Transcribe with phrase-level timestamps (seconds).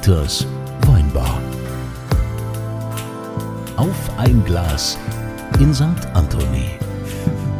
[0.00, 0.46] Dieters
[0.86, 1.42] Weinbar.
[3.76, 4.96] Auf ein Glas
[5.58, 5.84] in St.
[6.14, 6.70] Anthony.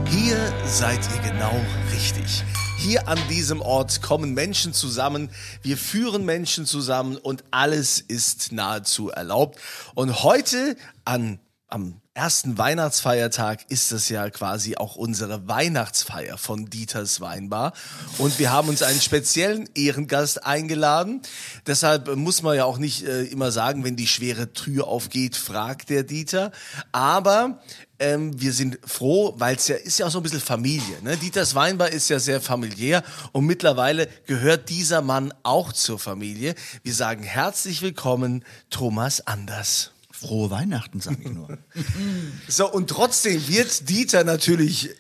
[0.09, 1.55] Hier seid ihr genau
[1.93, 2.43] richtig.
[2.79, 5.29] Hier an diesem Ort kommen Menschen zusammen,
[5.61, 9.59] wir führen Menschen zusammen und alles ist nahezu erlaubt.
[9.95, 17.21] Und heute an, am ersten Weihnachtsfeiertag ist es ja quasi auch unsere Weihnachtsfeier von Dieters
[17.21, 17.73] Weinbar.
[18.19, 21.23] Und wir haben uns einen speziellen Ehrengast eingeladen.
[21.69, 25.89] Deshalb muss man ja auch nicht äh, immer sagen, wenn die schwere Tür aufgeht, fragt
[25.89, 26.51] der Dieter.
[26.91, 27.61] Aber
[28.01, 31.01] ähm, wir sind froh, weil es ja ist ja auch so ein bisschen Familie.
[31.03, 31.17] Ne?
[31.17, 36.57] Dieters Weinbar ist ja sehr familiär und mittlerweile gehört dieser Mann auch zur Familie.
[36.83, 39.93] Wir sagen herzlich willkommen, Thomas Anders.
[40.21, 41.59] Frohe Weihnachten, sag ich nur.
[42.49, 44.91] So, und trotzdem wird Dieter natürlich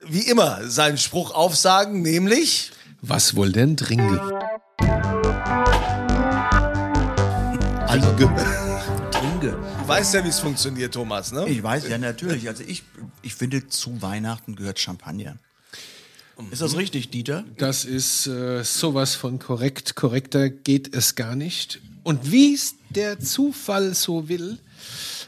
[0.00, 4.18] wie immer seinen Spruch aufsagen, nämlich Was wohl denn trinken?
[7.86, 8.12] Also,
[9.12, 9.56] Trinke.
[9.80, 11.48] Du weißt ja, wie es funktioniert, Thomas, ne?
[11.48, 12.48] Ich weiß, ja, natürlich.
[12.48, 12.82] Also ich,
[13.22, 15.36] ich finde, zu Weihnachten gehört Champagner.
[16.50, 17.44] Ist das richtig, Dieter?
[17.56, 19.94] Das ist äh, sowas von korrekt.
[19.94, 21.80] Korrekter geht es gar nicht.
[22.06, 24.60] Und wie es der Zufall so will,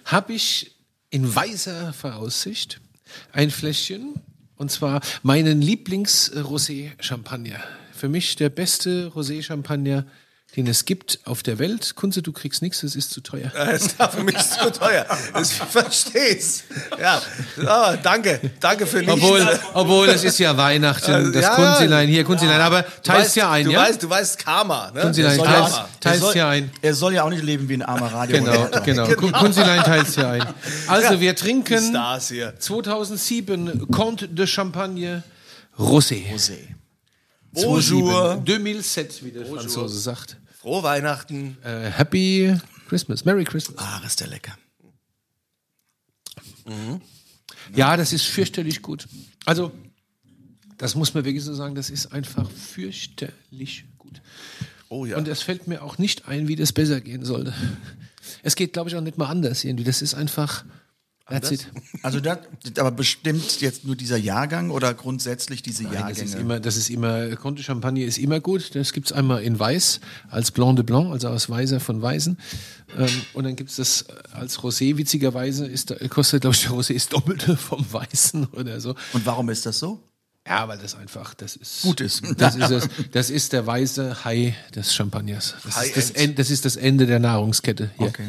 [0.04, 0.76] habe ich
[1.10, 2.80] in weiser Voraussicht
[3.32, 4.14] ein Fläschchen.
[4.54, 7.58] Und zwar meinen Lieblings-Rosé-Champagner.
[7.92, 10.06] Für mich der beste Rosé-Champagner,
[10.56, 11.94] den es gibt auf der Welt.
[11.94, 13.52] Kunze, du kriegst nichts, das ist zu teuer.
[13.54, 15.04] Das ist für mich zu teuer.
[15.40, 16.64] Ich versteh's.
[16.98, 17.20] Ja,
[17.66, 18.40] ah, danke.
[18.58, 19.12] Danke für nichts.
[19.12, 23.50] Obwohl, obwohl es ist ja Weihnachten, das Ja, Kunzilein hier, Kunzilein, aber Du teilst ja
[23.50, 23.82] ein, du ja?
[23.82, 24.90] Weißt, du weißt Karma.
[24.92, 25.02] Ne?
[25.02, 26.70] Kunzilein, teilst, teilst ja ein.
[26.80, 28.38] Er soll ja auch nicht leben wie ein armer Radio.
[28.38, 29.06] Genau, genau.
[29.06, 29.38] genau.
[29.38, 30.46] Kunzilein teilt ja ein.
[30.86, 32.54] Also wir trinken Stars hier.
[32.58, 35.22] 2007 Comte de Champagne
[35.78, 36.24] Rosé.
[36.32, 36.77] Rosé.
[37.52, 38.42] Bonjour.
[38.44, 40.36] 2007, wie der Franzose sagt.
[40.58, 41.56] Frohe Weihnachten.
[41.62, 42.54] Äh, happy
[42.88, 43.78] Christmas, Merry Christmas.
[43.78, 44.56] Ah, ist der lecker.
[47.74, 49.08] Ja, das ist fürchterlich gut.
[49.46, 49.72] Also,
[50.76, 54.20] das muss man wirklich so sagen, das ist einfach fürchterlich gut.
[54.88, 55.16] Oh ja.
[55.16, 57.54] Und es fällt mir auch nicht ein, wie das besser gehen sollte.
[58.42, 59.84] Es geht, glaube ich, auch nicht mal anders irgendwie.
[59.84, 60.64] Das ist einfach.
[61.28, 61.68] That's it.
[62.02, 62.38] Also das,
[62.78, 66.40] aber bestimmt jetzt nur dieser Jahrgang oder grundsätzlich diese Nein, das ist Jahrgänge?
[66.40, 68.74] immer, das ist immer, Conte Champagne ist immer gut.
[68.74, 70.00] Das gibt es einmal in Weiß
[70.30, 72.38] als Blanc de Blanc, also aus Weißer von Weißen.
[72.96, 76.94] Ähm, und dann gibt es das als Rosé, witzigerweise, ist, kostet, glaube ich, der Rosé
[76.94, 78.94] ist Doppelte vom Weißen oder so.
[79.12, 80.02] Und warum ist das so?
[80.46, 81.82] Ja, weil das einfach, das ist.
[81.82, 82.22] Gut ist.
[82.38, 85.54] Das ist, das, das ist der weiße Hai des Champagners.
[85.62, 86.10] Das ist das.
[86.12, 88.06] End, das ist das Ende der Nahrungskette hier.
[88.06, 88.28] Okay.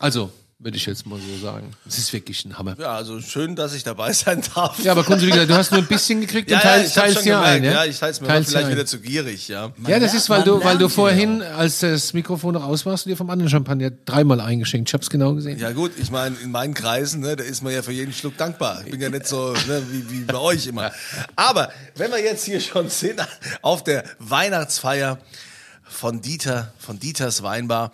[0.00, 1.72] Also, würde ich jetzt mal so sagen.
[1.86, 2.76] Es ist wirklich ein Hammer.
[2.78, 4.82] Ja, also schön, dass ich dabei sein darf.
[4.82, 7.24] Ja, aber Kunze, wie gesagt, du hast nur ein bisschen gekriegt ja, und ja, teilst,
[7.26, 7.62] dir ein.
[7.62, 9.64] Ja, Ja, ich teil's mir Teilst vielleicht wieder zu gierig, ja.
[9.86, 13.04] Ja, das lernt- ist, weil du, weil du vorhin, als das Mikrofon noch aus warst,
[13.04, 14.88] dir vom anderen Champagner dreimal eingeschenkt.
[14.88, 15.58] Ich hab's genau gesehen.
[15.58, 18.38] Ja gut, ich meine, in meinen Kreisen, ne, da ist man ja für jeden Schluck
[18.38, 18.80] dankbar.
[18.86, 20.90] Ich bin ja nicht so ne, wie, wie bei euch immer.
[21.36, 23.20] Aber wenn wir jetzt hier schon sind
[23.60, 25.18] auf der Weihnachtsfeier
[25.88, 27.92] von Dieter, von Dieters Weinbar.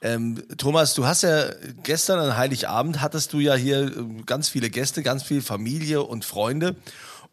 [0.00, 1.46] Ähm, Thomas, du hast ja
[1.82, 6.24] gestern an Heiligabend hattest du ja hier ähm, ganz viele Gäste, ganz viel Familie und
[6.24, 6.76] Freunde.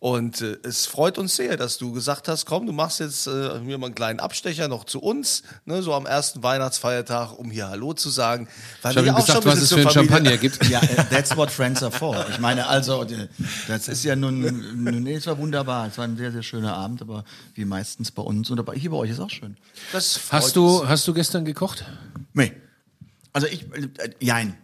[0.03, 3.59] Und äh, es freut uns sehr, dass du gesagt hast, komm, du machst jetzt äh,
[3.59, 7.69] mir mal einen kleinen Abstecher noch zu uns, ne, so am ersten Weihnachtsfeiertag, um hier
[7.69, 8.47] Hallo zu sagen.
[8.81, 10.65] Weil Ich habe ihm gesagt, was es für ein Champagner gibt.
[10.71, 12.25] Ja, äh, that's what friends are for.
[12.31, 13.27] Ich meine, also, äh,
[13.67, 14.41] das ist ja nun,
[14.83, 15.85] nun nee, es war wunderbar.
[15.85, 17.23] Es war ein sehr, sehr schöner Abend, aber
[17.53, 19.55] wie meistens bei uns und aber hier bei euch ist auch schön.
[19.93, 20.89] Hast du, uns.
[20.89, 21.85] hast du gestern gekocht?
[22.33, 22.53] Nee.
[23.33, 24.57] Also ich, äh, jein.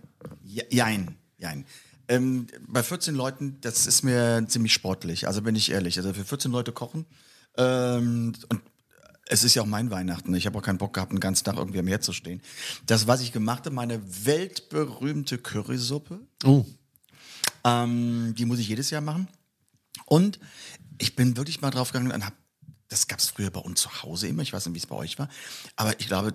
[0.43, 1.63] Je- Jein, jein.
[2.09, 5.97] Ähm, bei 14 Leuten, das ist mir ziemlich sportlich, also bin ich ehrlich.
[5.97, 7.05] Also für 14 Leute kochen
[7.57, 8.61] ähm, und
[9.29, 10.33] es ist ja auch mein Weihnachten.
[10.35, 12.41] Ich habe auch keinen Bock gehabt, den ganzen Tag irgendwie am Herd zu stehen.
[12.85, 16.65] Das, was ich gemacht habe, meine weltberühmte Currysuppe, Oh.
[17.65, 19.27] ähm, die muss ich jedes Jahr machen.
[20.05, 20.39] Und
[20.97, 22.35] ich bin wirklich mal drauf gegangen und habe,
[22.87, 24.95] das gab es früher bei uns zu Hause immer, ich weiß nicht, wie es bei
[24.95, 25.27] euch war,
[25.75, 26.33] aber ich glaube,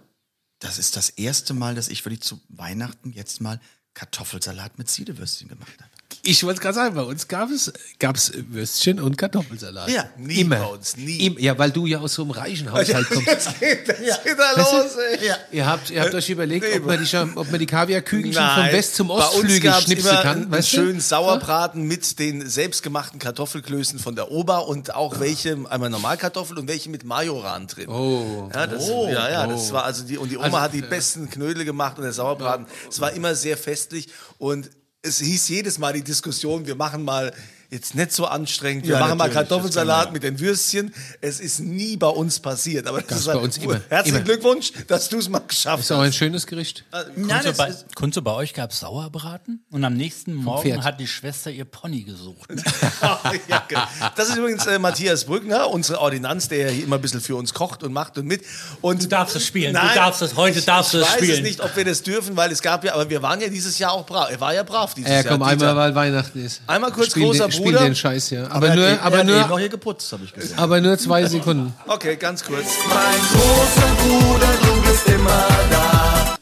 [0.58, 3.58] das ist das erste Mal, dass ich wirklich zu Weihnachten jetzt mal
[3.94, 5.92] Kartoffelsalat mit Siedewürstchen gemacht habe.
[6.24, 9.90] Ich wollte gerade sagen, bei uns gab es gab's Würstchen und Kartoffelsalat.
[9.90, 10.56] Ja, nie immer.
[10.56, 11.26] bei uns, nie.
[11.26, 13.26] Im, ja, weil du ja aus so einem reichen Haushalt kommst.
[13.26, 15.26] Jetzt geht, das geht da los, ey.
[15.26, 15.36] Ja.
[15.50, 18.64] Ihr habt, ihr habt euch überlegt, nee, ob man die, ob man die Kaviarkügelchen vom
[18.66, 20.48] West zum Ostflügel schnipsen immer kann.
[20.48, 21.00] Weißt schönen?
[21.00, 26.88] Sauerbraten mit den selbstgemachten Kartoffelklößen von der Ober und auch welche einmal Normalkartoffel und welche
[26.88, 27.88] mit Majoran drin.
[27.88, 28.48] Oh.
[28.54, 31.28] Ja, das, ja, ja, das war also die und die Oma Also, hat die besten
[31.30, 32.66] Knödel gemacht und der Sauerbraten.
[32.88, 34.08] Es war immer sehr festlich
[34.38, 34.70] und
[35.02, 37.34] es hieß jedes Mal die Diskussion, wir machen mal
[37.72, 38.86] jetzt nicht so anstrengend.
[38.86, 40.92] Wir Ja, machen mal das Kartoffelsalat mit den Würstchen.
[41.22, 42.86] Es ist nie bei uns passiert.
[42.86, 43.80] Aber das Gab's ist bei halt- uns immer.
[43.88, 44.24] Herzlichen Immer.
[44.26, 46.16] Glückwunsch, dass du es mal geschafft Ist auch ein hast.
[46.16, 46.84] schönes Gericht.
[46.92, 50.84] Nein, Kunze, das bei, Kunze, bei euch gab es Sauerbraten und am nächsten Morgen Pferd.
[50.84, 52.50] hat die Schwester ihr Pony gesucht.
[53.48, 53.78] ja, ge-
[54.16, 57.54] das ist übrigens äh, Matthias Brückner, unsere Ordinanz, der hier immer ein bisschen für uns
[57.54, 58.42] kocht und macht und mit.
[58.80, 61.16] Und Du darfst es spielen, du Nein, darfst es, heute darfst du ich es weiß
[61.19, 61.36] spielen.
[61.38, 63.78] es nicht, ob wir das dürfen, weil es gab ja, aber wir waren ja dieses
[63.78, 64.30] Jahr auch brav.
[64.30, 65.24] Er war ja brav dieses Ja, Jahr.
[65.24, 66.60] komm, einmal, weil Weihnachten ist.
[66.66, 67.85] Einmal kurz, spiel großer den, Spiel Bruder.
[67.85, 68.44] den Scheiß, ja.
[68.44, 70.59] Aber, aber er nur, hat- aber er nur, noch hier geputzt, habe ich gesehen.
[70.59, 71.73] aber nur zwei Sekunden.
[71.87, 72.67] Okay, ganz kurz.
[72.88, 76.37] Mein großer Bruder, du bist immer da.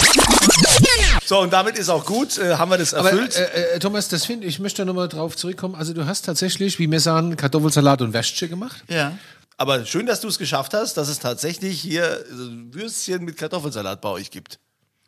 [1.25, 2.39] So, und damit ist auch gut.
[2.39, 3.37] Äh, haben wir das Aber erfüllt?
[3.37, 5.77] äh, äh, Thomas, das finde ich, möchte nochmal drauf zurückkommen.
[5.77, 8.83] Also du hast tatsächlich, wie wir sagen, Kartoffelsalat und Wäsche gemacht.
[8.89, 9.13] Ja.
[9.57, 12.25] Aber schön, dass du es geschafft hast, dass es tatsächlich hier
[12.73, 14.59] Würstchen mit Kartoffelsalat bei euch gibt.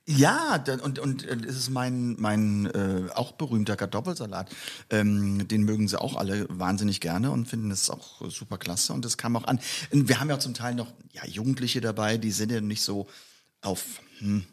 [0.07, 4.51] Ja, und, und äh, es ist mein, mein äh, auch berühmter Kartoffelsalat.
[4.91, 8.93] Ähm, den mögen sie auch alle wahnsinnig gerne und finden es auch super klasse.
[8.93, 9.61] Und das kam auch an.
[9.93, 13.07] Und wir haben ja zum Teil noch ja, Jugendliche dabei, die sind ja nicht so
[13.61, 14.01] auf.
[14.19, 14.45] Hm,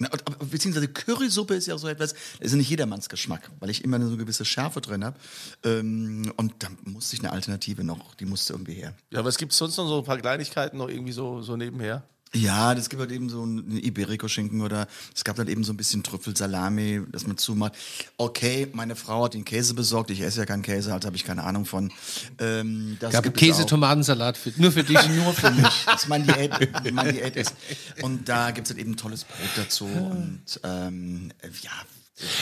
[0.00, 3.84] aber- Beziehungsweise Currysuppe ist ja auch so etwas, das ist nicht jedermanns Geschmack, weil ich
[3.84, 5.18] immer eine so gewisse Schärfe drin habe.
[5.64, 8.94] Ähm, und da musste ich eine Alternative noch, die musste irgendwie her.
[9.10, 12.02] Ja, gibt es sonst noch so ein paar Kleinigkeiten noch irgendwie so, so nebenher?
[12.34, 15.76] Ja, das gibt halt eben so einen Iberico-Schinken oder es gab halt eben so ein
[15.76, 17.74] bisschen Trüffelsalami, das man zumacht.
[18.16, 20.10] Okay, meine Frau hat den Käse besorgt.
[20.10, 21.92] Ich esse ja keinen Käse, also habe ich keine Ahnung von.
[22.40, 23.66] Ähm, das Gab gibt es Käse, auch.
[23.66, 24.98] Tomatensalat für, nur für dich.
[25.14, 25.84] Nur für mich.
[25.86, 26.50] Das ist mein Diät,
[26.92, 27.54] mein Diät ist.
[28.02, 29.84] Und da gibt es halt eben tolles Brot dazu.
[29.84, 31.30] Und ähm,
[31.62, 31.70] ja,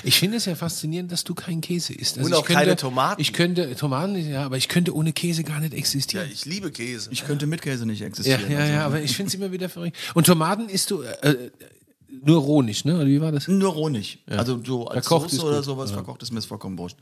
[0.03, 2.19] Ich finde es ja faszinierend, dass du keinen Käse isst.
[2.19, 3.21] Also Und auch ich könnte, keine Tomaten.
[3.23, 6.29] Ich könnte, Tomaten, ja, aber ich könnte ohne Käse gar nicht Ja, existieren.
[6.31, 7.09] ich liebe Käse.
[7.11, 8.51] ich könnte mit Käse nicht Ja, existieren.
[8.51, 9.97] ja, Also, ja, aber ich finde es immer wieder verrückt.
[10.15, 11.51] Und Tomaten isst du äh,
[12.23, 12.97] nur roh nicht, ne?
[12.97, 13.49] Oder wie war das?
[13.49, 14.19] Nur roh nicht.
[14.29, 16.99] Also so als Verkocht Soße oder sowas verkocht ist mir das vollkommen wurscht.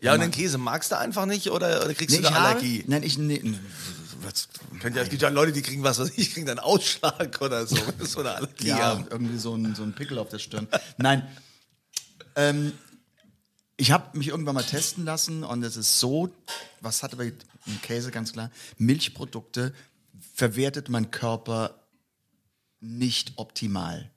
[0.00, 2.48] Ja, und den Käse magst du einfach nicht oder, oder kriegst Nee, du eine habe,
[2.48, 2.84] Allergie?
[2.86, 3.54] nein, ich nee, nee,
[4.22, 4.48] was,
[4.94, 7.76] ja, es gibt ja Leute, die kriegen was, weiß ich kriegen dann Ausschlag oder so,
[7.98, 9.06] wenn so eine Allergie Ja, haben.
[9.10, 10.66] irgendwie so ein, so ein Pickel auf der Stirn.
[10.96, 11.26] Nein.
[12.36, 12.72] Ähm,
[13.76, 16.32] ich habe mich irgendwann mal testen lassen und es ist so,
[16.80, 19.74] was hat aber ein Käse ganz klar, Milchprodukte
[20.34, 21.74] verwertet mein Körper
[22.80, 24.10] nicht optimal.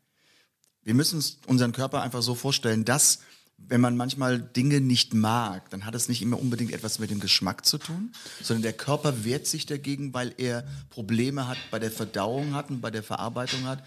[0.84, 3.20] Wir müssen uns unseren Körper einfach so vorstellen, dass
[3.58, 7.20] wenn man manchmal Dinge nicht mag, dann hat es nicht immer unbedingt etwas mit dem
[7.20, 8.12] Geschmack zu tun,
[8.42, 12.82] sondern der Körper wehrt sich dagegen, weil er Probleme hat bei der Verdauung hat und
[12.82, 13.84] bei der Verarbeitung hat,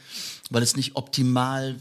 [0.51, 1.79] weil es nicht optimal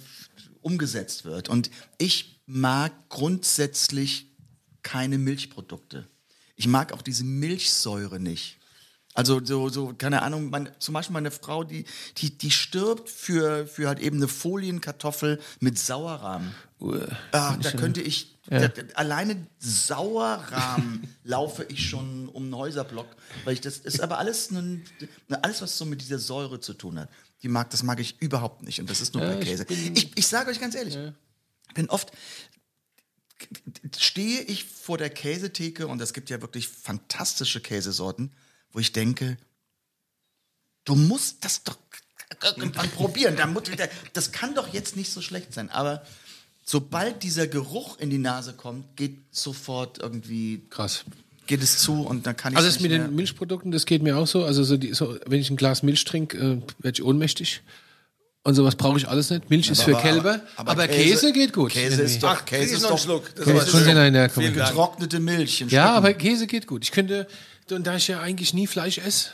[0.61, 1.49] umgesetzt wird.
[1.49, 4.35] Und ich mag grundsätzlich
[4.81, 6.07] keine Milchprodukte.
[6.55, 8.57] Ich mag auch diese Milchsäure nicht.
[9.13, 11.85] Also so, so keine Ahnung, mein, zum Beispiel meine Frau, die,
[12.17, 16.53] die, die stirbt für, für halt eben eine Folienkartoffel mit Sauerrahm.
[17.31, 23.07] Ah, da könnte ich, da, alleine Sauerrahm laufe ich schon um den Häuserblock,
[23.43, 24.85] weil ich das ist aber alles ein,
[25.41, 27.09] alles was so mit dieser Säure zu tun hat.
[27.43, 29.65] Die mag, das mag ich überhaupt nicht und das ist nur bei Käse.
[29.69, 30.97] Ich, ich sage euch ganz ehrlich,
[31.73, 32.11] bin oft
[33.97, 38.31] stehe ich vor der Käsetheke und es gibt ja wirklich fantastische Käsesorten,
[38.71, 39.37] wo ich denke,
[40.85, 41.77] du musst das doch
[42.43, 43.37] irgendwann probieren.
[44.13, 45.69] Das kann doch jetzt nicht so schlecht sein.
[45.69, 46.03] Aber
[46.63, 51.05] sobald dieser Geruch in die Nase kommt, geht sofort irgendwie, Krass.
[51.47, 54.17] geht es zu und dann kann ich Also das mit den Milchprodukten, das geht mir
[54.17, 54.43] auch so.
[54.43, 57.61] Also so die, so, wenn ich ein Glas Milch trinke, äh, werde ich ohnmächtig.
[58.49, 59.47] Und sowas brauche ich alles nicht.
[59.51, 61.71] Milch ist für aber- Kälber, aber aber, Käse, Käse- geht gut.
[61.71, 63.23] Käse ist doch, Ach, Käse ich ist noch doch, Schluck.
[63.35, 63.83] Das Käse ist Komm.
[64.43, 64.69] Vielen Dank.
[64.69, 65.61] getrocknete Milch.
[65.61, 66.83] in Ja, aber Käse geht gut.
[66.83, 67.27] Ich könnte,
[67.69, 69.29] und da ich ja eigentlich nie Fleisch esse,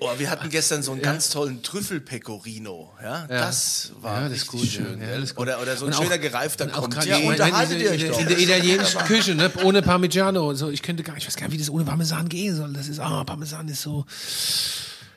[0.00, 2.90] Oh, wir hatten gestern so einen ganz tollen Trüffel-Pecorino.
[3.00, 5.00] Ja, das war Ja, das ist richtig gut, schön.
[5.00, 5.20] ja, gell?
[5.20, 5.46] das ist gut.
[5.46, 8.20] oder, oder so ein auch- schöner gereifter gerade Ja, unterhaltet in, ihr euch in, doch.
[8.20, 10.68] in der italienischen Küche, ne, ohne Parmigiano und so.
[10.70, 12.72] Ich könnte gar nicht, ich weiß gar nicht, wie das ohne Parmesan gehen soll.
[12.72, 14.04] Das ist, ah, Parmesan ist so.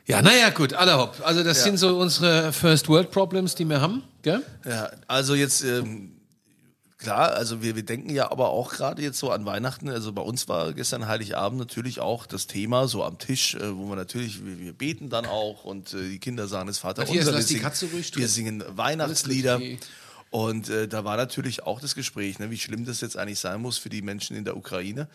[0.08, 1.22] Ja, naja, gut, alle hopp.
[1.24, 4.42] Also, das sind so unsere First World Problems, die wir haben, gell?
[4.68, 6.14] Ja, also jetzt, ähm,
[6.98, 9.90] klar, also wir, wir denken ja aber auch gerade jetzt so an Weihnachten.
[9.90, 13.88] Also bei uns war gestern Heiligabend natürlich auch das Thema so am Tisch, äh, wo
[13.90, 17.28] wir natürlich, wir, wir beten dann auch und äh, die Kinder sagen das Vater Matthias,
[17.28, 17.32] unser.
[17.32, 19.60] die wir singen- Katze ruhig Wir singen Weihnachtslieder.
[20.32, 23.62] Und äh, da war natürlich auch das Gespräch, ne, wie schlimm das jetzt eigentlich sein
[23.62, 25.10] muss für die Menschen in der Ukraine.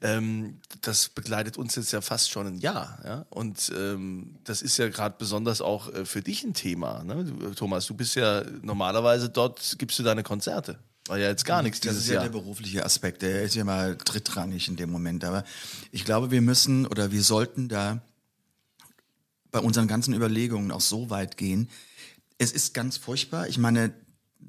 [0.00, 2.98] Ähm, das begleitet uns jetzt ja fast schon ein Jahr.
[3.04, 3.26] Ja?
[3.30, 7.04] Und ähm, das ist ja gerade besonders auch äh, für dich ein Thema.
[7.04, 7.24] Ne?
[7.24, 10.80] Du, Thomas, du bist ja normalerweise dort, gibst du deine Konzerte.
[11.06, 12.24] War ja jetzt gar nichts Das dieses ist ja Jahr.
[12.24, 15.24] der berufliche Aspekt, der ist ja mal drittrangig in dem Moment.
[15.24, 15.44] Aber
[15.92, 18.00] ich glaube, wir müssen oder wir sollten da
[19.52, 21.70] bei unseren ganzen Überlegungen auch so weit gehen.
[22.38, 23.46] Es ist ganz furchtbar.
[23.46, 23.94] Ich meine,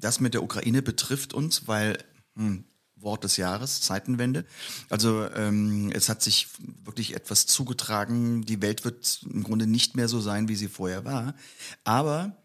[0.00, 1.98] das mit der Ukraine betrifft uns, weil
[2.34, 2.64] hm,
[2.96, 4.44] Wort des Jahres, Zeitenwende.
[4.88, 6.48] Also ähm, es hat sich
[6.84, 8.42] wirklich etwas zugetragen.
[8.42, 11.34] Die Welt wird im Grunde nicht mehr so sein, wie sie vorher war.
[11.84, 12.36] Aber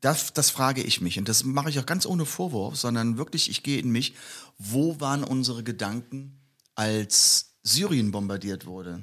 [0.00, 3.50] das, das frage ich mich und das mache ich auch ganz ohne Vorwurf, sondern wirklich,
[3.50, 4.14] ich gehe in mich,
[4.58, 6.40] wo waren unsere Gedanken,
[6.74, 9.02] als Syrien bombardiert wurde?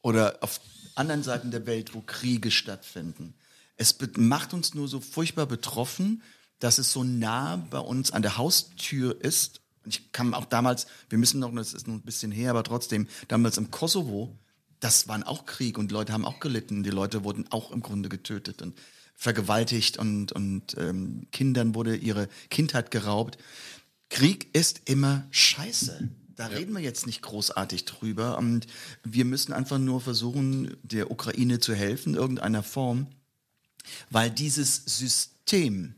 [0.00, 0.60] Oder auf
[0.94, 3.34] anderen Seiten der Welt, wo Kriege stattfinden.
[3.78, 6.22] Es macht uns nur so furchtbar betroffen,
[6.58, 9.60] dass es so nah bei uns an der Haustür ist.
[9.84, 12.64] Und ich kam auch damals, wir müssen noch, das ist noch ein bisschen her, aber
[12.64, 14.36] trotzdem, damals im Kosovo,
[14.80, 16.82] das waren auch Krieg und Leute haben auch gelitten.
[16.82, 18.78] Die Leute wurden auch im Grunde getötet und
[19.14, 23.38] vergewaltigt und, und ähm, Kindern wurde ihre Kindheit geraubt.
[24.10, 26.08] Krieg ist immer scheiße.
[26.36, 28.38] Da reden wir jetzt nicht großartig drüber.
[28.38, 28.68] Und
[29.02, 33.08] wir müssen einfach nur versuchen, der Ukraine zu helfen, in irgendeiner Form.
[34.10, 35.94] Weil dieses System,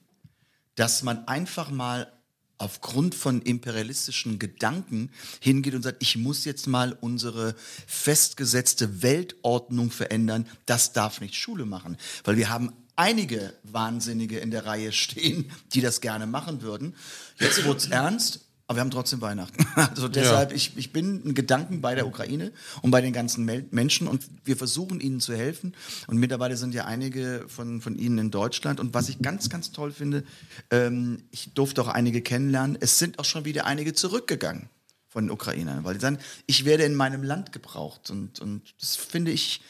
[0.74, 2.12] dass man einfach mal
[2.60, 7.54] aufgrund von imperialistischen Gedanken hingeht und sagt, ich muss jetzt mal unsere
[7.86, 11.96] festgesetzte Weltordnung verändern, das darf nicht Schule machen.
[12.24, 16.94] Weil wir haben einige Wahnsinnige in der Reihe stehen, die das gerne machen würden.
[17.38, 18.40] Jetzt wird's ernst.
[18.70, 19.66] Aber wir haben trotzdem Weihnachten.
[19.74, 23.66] Also deshalb, ich, ich bin in Gedanken bei der Ukraine und bei den ganzen Mel
[23.72, 25.74] Menschen und wir versuchen ihnen zu helfen.
[26.06, 28.78] Und mittlerweile sind ja einige von, von ihnen in Deutschland.
[28.78, 30.22] Und was ich ganz, ganz toll finde,
[30.70, 34.68] ähm, ich durfte auch einige kennenlernen, es sind auch schon wieder einige zurückgegangen
[35.08, 38.08] von den Ukrainern, weil die sagen, ich werde in meinem Land gebraucht.
[38.10, 39.62] Und, und das finde ich,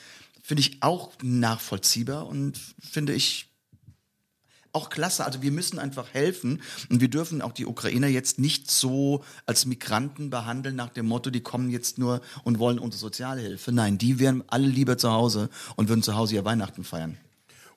[0.42, 3.49] finde ich auch nachvollziehbar und finde ich
[4.72, 5.24] auch klasse.
[5.24, 9.66] Also wir müssen einfach helfen und wir dürfen auch die Ukrainer jetzt nicht so als
[9.66, 13.72] Migranten behandeln nach dem Motto, die kommen jetzt nur und wollen unsere Sozialhilfe.
[13.72, 17.18] Nein, die wären alle lieber zu Hause und würden zu Hause ihr Weihnachten feiern.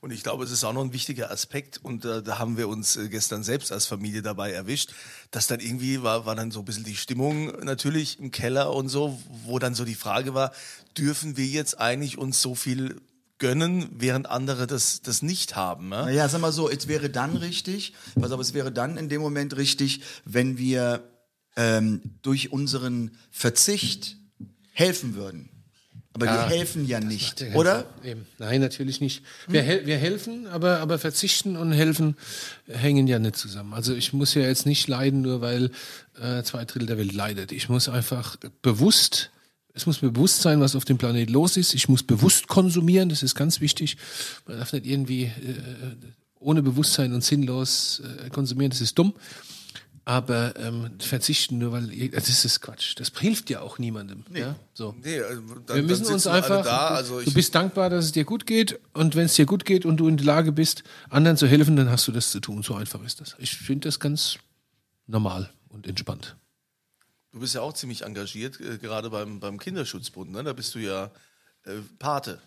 [0.03, 2.67] Und ich glaube, es ist auch noch ein wichtiger Aspekt und äh, da haben wir
[2.67, 4.93] uns äh, gestern selbst als Familie dabei erwischt,
[5.31, 8.89] dass dann irgendwie war, war dann so ein bisschen die Stimmung natürlich im Keller und
[8.89, 10.51] so, wo dann so die Frage war,
[10.97, 12.99] dürfen wir jetzt eigentlich uns so viel
[13.43, 15.89] gönnen, während andere das, das nicht haben?
[15.89, 15.97] Ne?
[15.97, 19.21] Naja, sag mal so, es wäre dann richtig, pass auf, es wäre dann in dem
[19.21, 21.03] Moment richtig, wenn wir
[21.57, 24.15] ähm, durch unseren Verzicht
[24.71, 25.49] helfen würden.
[26.13, 27.85] Aber wir helfen ja nicht, Der oder?
[28.01, 28.25] Eben.
[28.37, 29.23] Nein, natürlich nicht.
[29.49, 32.15] Wir, hel wir helfen, aber, aber verzichten und helfen
[32.67, 33.73] hängen ja nicht zusammen.
[33.73, 35.71] Also ich muss ja jetzt nicht leiden, nur weil
[36.21, 37.51] äh, zwei Drittel der Welt leidet.
[37.51, 39.31] Ich muss einfach bewusst,
[39.73, 41.73] es muss mir bewusst sein, was auf dem Planet los ist.
[41.73, 43.97] Ich muss bewusst konsumieren, das ist ganz wichtig.
[44.47, 45.31] Man darf nicht irgendwie äh,
[46.39, 49.13] ohne Bewusstsein und sinnlos äh, konsumieren, das ist dumm.
[50.05, 52.93] Aber ähm, verzichten nur, weil das ist Quatsch.
[52.99, 54.25] Das hilft ja auch niemandem.
[54.33, 54.57] Ja?
[54.73, 54.93] So.
[55.01, 56.61] Nee, äh, dann, Wir müssen uns einfach.
[56.63, 56.89] da.
[56.89, 58.79] Also du bist dankbar, dass es dir gut geht.
[58.93, 61.77] Und wenn es dir gut geht und du in der Lage bist, anderen zu helfen,
[61.77, 62.63] dann hast du das zu tun.
[62.63, 63.37] So einfach ist das.
[63.39, 64.39] Ich finde das ganz
[65.07, 66.35] normal und entspannt.
[67.33, 70.31] Du bist ja auch ziemlich engagiert, äh, gerade beim, beim Kinderschutzbund.
[70.31, 70.43] Ne?
[70.43, 71.11] Da bist du ja
[71.65, 72.39] äh, Pate.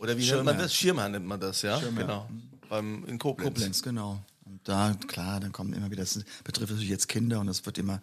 [0.00, 0.74] Oder wie nennt man das?
[0.74, 1.78] Schirmherr nennt man das, ja?
[1.78, 2.28] Genau.
[2.68, 3.54] Beim, in Koblenz.
[3.54, 4.24] Koblenz, genau.
[4.44, 7.78] Und da, klar, dann kommen immer wieder, das betrifft natürlich jetzt Kinder und das wird
[7.78, 8.00] immer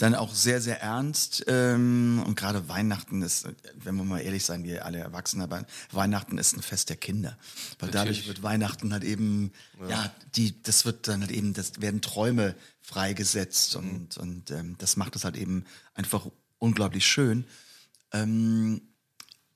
[0.00, 1.44] dann auch sehr, sehr ernst.
[1.46, 6.38] Ähm, und gerade Weihnachten ist, wenn wir mal ehrlich sein, wir alle Erwachsene, aber Weihnachten
[6.38, 7.36] ist ein Fest der Kinder.
[7.78, 9.52] Weil dadurch wird Weihnachten halt eben,
[9.88, 14.96] ja, die, das wird dann halt eben, das werden Träume freigesetzt und, und ähm, das
[14.96, 16.26] macht es halt eben einfach
[16.58, 17.44] unglaublich schön.
[18.12, 18.80] Ähm,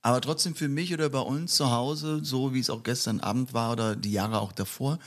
[0.02, 3.54] aber trotzdem für mich oder bei uns zu Hause, so wie es auch gestern Abend
[3.54, 4.98] war oder die Jahre auch davor,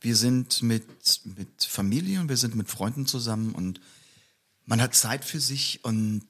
[0.00, 0.86] wir sind mit,
[1.24, 3.80] mit Familie und wir sind mit Freunden zusammen und
[4.66, 6.22] man hat Zeit für sich und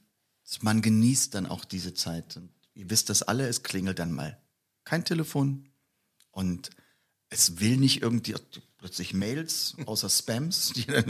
[0.60, 2.36] man genießt dann auch diese Zeit.
[2.36, 4.38] Und ihr wisst das alle, es klingelt dann mal
[4.84, 5.68] kein Telefon
[6.30, 6.70] und
[7.30, 8.34] es will nicht irgendwie
[8.78, 11.04] plötzlich Mails außer Spams, die dann,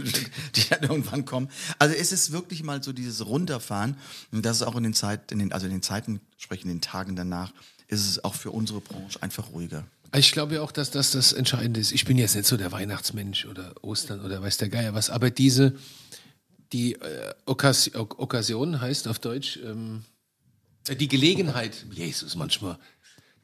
[0.55, 1.51] die dann irgendwann kommen.
[1.79, 3.97] Also es ist wirklich mal so dieses Runterfahren
[4.31, 6.81] und das ist auch in den Zeit, in also in den Zeiten, sprich in den
[6.81, 7.53] Tagen danach,
[7.89, 9.85] ist es auch für unsere Branche einfach ruhiger.
[10.15, 11.91] Ich glaube ja auch, dass das das Entscheidende ist.
[11.91, 15.31] Ich bin jetzt nicht so der Weihnachtsmensch oder Ostern oder weiß der Geier was, aber
[15.31, 15.75] diese,
[16.75, 20.03] die äh, Okkas Ok- Okkasion heißt auf Deutsch, ähm,
[20.89, 22.79] äh, die Gelegenheit, Jesus manchmal,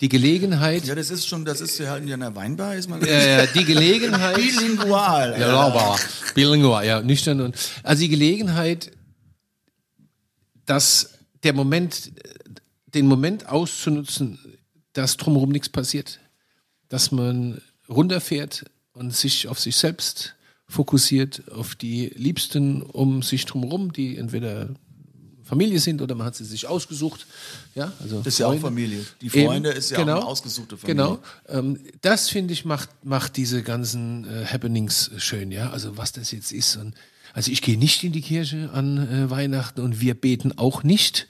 [0.01, 3.01] die Gelegenheit, Ja, das ist schon, das ist ja halt in einer Weinbar, ist man
[3.03, 5.39] äh, die Gelegenheit, bilingual.
[5.39, 5.99] Ja, Lauber.
[6.35, 7.57] Bilingual, ja, nüchtern und.
[7.83, 8.91] Also die Gelegenheit,
[10.67, 11.11] dass
[11.45, 12.13] der Moment,
[12.87, 14.39] den Moment auszunutzen,
[14.93, 16.19] dass drumherum nichts passiert.
[16.89, 20.35] Dass man runterfährt und sich auf sich selbst
[20.71, 24.71] fokussiert, auf die Liebsten um sich drumherum, die entweder
[25.45, 27.27] Familie sind oder man hat sie sich ausgesucht.
[27.75, 28.67] Ja, also Das ist ja auch Freunde.
[28.69, 29.07] Familie.
[29.21, 31.05] Die Eben, Freunde ist ja auch eine ausgesuchte Familie.
[31.05, 31.19] Genau.
[31.49, 35.71] Ähm, das finde ich macht, macht diese ganzen äh, Happenings schön, ja.
[35.71, 36.77] Also was das jetzt ist.
[36.77, 36.95] Und
[37.35, 41.27] Also ich gehe nicht in die Kirche an äh, Weihnachten und wir beten auch nicht.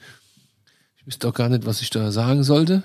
[0.97, 2.83] Ich wüsste auch gar nicht, was ich da sagen sollte.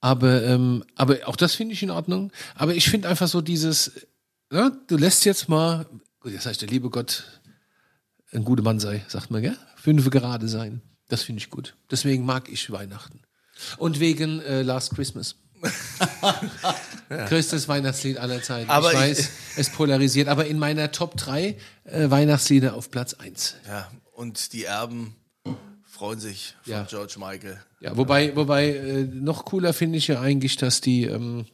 [0.00, 2.32] Aber, ähm, aber auch das finde ich in Ordnung.
[2.54, 3.92] Aber ich finde einfach so dieses,
[4.52, 5.86] ja, du lässt jetzt mal,
[6.20, 7.24] gut, das heißt, der liebe Gott
[8.32, 9.56] ein guter Mann sei, sagt man, gell?
[9.76, 10.82] Fünfe gerade sein.
[11.08, 11.76] Das finde ich gut.
[11.90, 13.20] Deswegen mag ich Weihnachten.
[13.78, 15.36] Und wegen äh, Last Christmas.
[17.08, 18.70] Größtes Weihnachtslied aller Zeiten.
[18.70, 23.14] Aber ich ich- weiß, es polarisiert, aber in meiner Top 3 äh, Weihnachtslieder auf Platz
[23.14, 23.56] 1.
[23.66, 25.14] Ja, und die Erben
[25.84, 26.82] freuen sich von Ja.
[26.88, 27.62] George Michael.
[27.80, 31.46] Ja, wobei, wobei äh, noch cooler finde ich ja eigentlich, dass die ähm,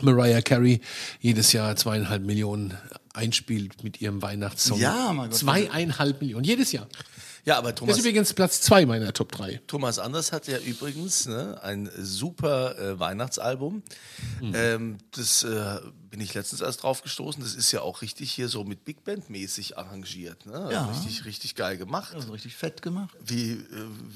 [0.00, 0.80] Mariah Carey
[1.20, 2.76] jedes Jahr zweieinhalb Millionen
[3.12, 4.78] einspielt mit ihrem Weihnachtssong.
[4.78, 5.38] Ja, mein Gott.
[5.38, 6.88] Zweieinhalb Millionen, jedes Jahr.
[7.44, 9.62] Ja, aber Das Thomas, ist übrigens Platz 2 meiner Top 3.
[9.66, 13.82] Thomas Anders hat ja übrigens ne, ein super äh, Weihnachtsalbum.
[14.40, 14.52] Mhm.
[14.54, 15.78] Ähm, das äh,
[16.10, 17.42] bin ich letztens erst drauf gestoßen.
[17.42, 20.44] Das ist ja auch richtig hier so mit Big Band mäßig arrangiert.
[20.46, 20.68] Ne?
[20.70, 20.86] Ja.
[20.90, 22.14] Richtig, richtig geil gemacht.
[22.14, 23.16] Also richtig fett gemacht.
[23.24, 23.58] Wie, äh,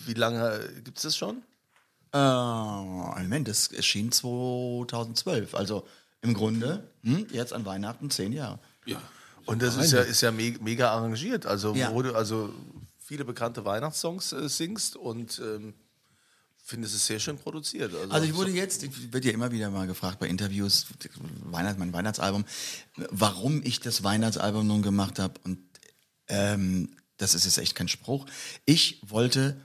[0.07, 1.43] wie lange gibt es das schon?
[2.15, 5.55] Äh, Moment, das erschien 2012.
[5.55, 5.87] Also
[6.23, 8.59] im Grunde hm, jetzt an Weihnachten zehn Jahre.
[8.87, 9.03] Ja.
[9.47, 11.45] Und das ist ja, ist ja me mega arrangiert.
[11.45, 11.93] Also, Ja.
[11.93, 12.55] wo du also
[12.99, 15.75] viele bekannte Weihnachtssongs äh, singst und ähm,
[16.65, 17.93] finde es ist sehr schön produziert.
[18.09, 20.87] Also ich wurde jetzt, ich werde ja immer wieder mal gefragt bei Interviews,
[21.45, 22.45] Weihnacht, mein Weihnachtsalbum,
[23.11, 25.35] warum ich das Weihnachtsalbum nun gemacht habe.
[25.45, 25.59] Und
[26.29, 28.25] ähm, das ist jetzt echt kein Spruch.
[28.65, 29.61] Ich wollte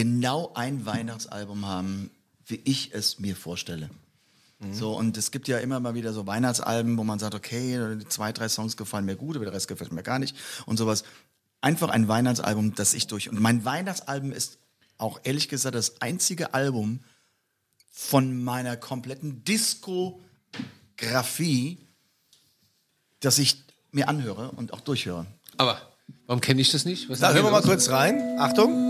[0.00, 2.10] genau ein Weihnachtsalbum haben,
[2.46, 3.90] wie ich es mir vorstelle.
[4.72, 8.32] So, und es gibt ja immer mal wieder so Weihnachtsalben, wo man sagt, okay, zwei,
[8.32, 11.04] drei Songs gefallen mir gut, aber der Rest gefällt mir gar nicht und sowas.
[11.60, 13.28] Einfach ein Weihnachtsalbum, das ich durch.
[13.28, 14.56] Und mein Weihnachtsalbum ist
[14.96, 17.00] auch ehrlich gesagt das einzige Album
[17.90, 21.76] von meiner kompletten Diskografie,
[23.20, 25.26] das ich mir anhöre und auch durchhöre.
[25.58, 25.78] Aber
[26.26, 27.10] warum kenne ich das nicht?
[27.10, 28.38] Was Da hören wir mal kurz rein.
[28.38, 28.89] Achtung.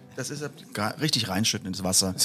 [0.15, 0.43] das ist
[0.73, 2.13] gar- richtig reinschütten ins Wasser.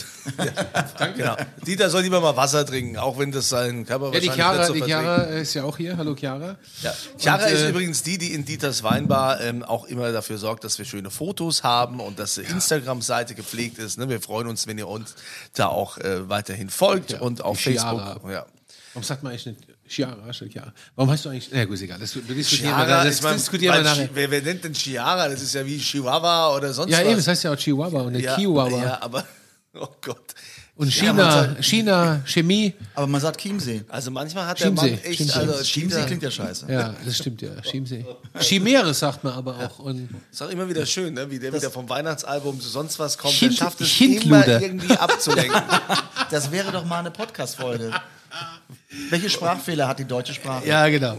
[1.16, 1.36] Genau.
[1.66, 4.56] Dieter soll lieber mal Wasser trinken, auch wenn das sein Körper Ja, die wahrscheinlich Chiara,
[4.58, 4.82] nicht so die.
[4.82, 5.96] Chiara ist ja auch hier.
[5.96, 6.56] Hallo Chiara.
[6.82, 6.94] Ja.
[7.18, 10.64] Chiara Und, ist äh, übrigens die, die in Dieters Weinbar ähm, auch immer dafür sorgt,
[10.64, 13.98] dass wir schöne Fotos haben und dass die Instagram-Seite gepflegt ist.
[13.98, 14.08] Ne?
[14.08, 15.14] Wir freuen uns, wenn ihr uns
[15.54, 18.00] da auch äh, weiterhin folgt Ja, und auf die Facebook.
[18.00, 18.32] Chiara.
[18.32, 18.46] Ja.
[18.94, 20.72] Warum sagt man eigentlich nicht Chiara statt Chiara?
[20.94, 23.22] Warum heißt du eigentlich, na gut, ist egal, das, das diskutieren wir, Chiara, das ich
[23.22, 24.08] mein, diskutieren wir nachher.
[24.12, 25.28] Wer, wer nennt denn Chiara?
[25.28, 27.06] Das ist ja wie Chihuahua oder sonst Ja, was.
[27.06, 28.82] eben, das heißt ja auch Chihuahua und nicht ja, Chihuahua.
[28.82, 29.24] Ja, aber,
[29.74, 30.34] oh Gott.
[30.78, 32.74] Und Ja, China, sagt- China, Chemie.
[32.94, 33.82] Aber man sagt Chiemsee.
[33.88, 35.38] Also manchmal hat der Chiemsee, Mann echt, Chiemsee.
[35.38, 36.66] also Chiemsee klingt ja scheiße.
[36.70, 37.48] Ja, das stimmt ja.
[37.62, 38.04] Chiemsee.
[38.40, 39.78] Chimäre sagt man aber auch.
[39.78, 41.30] Und ist auch immer wieder schön, ne?
[41.30, 43.32] wie der wieder vom Weihnachtsalbum zu sonst was kommt.
[43.32, 44.44] Hint- der schafft es Hintluder.
[44.44, 45.62] immer irgendwie abzulenken.
[46.30, 47.92] Das wäre doch mal eine Podcast-Folge.
[49.10, 50.66] Welche Sprachfehler hat die deutsche Sprache?
[50.66, 51.16] ja, genau.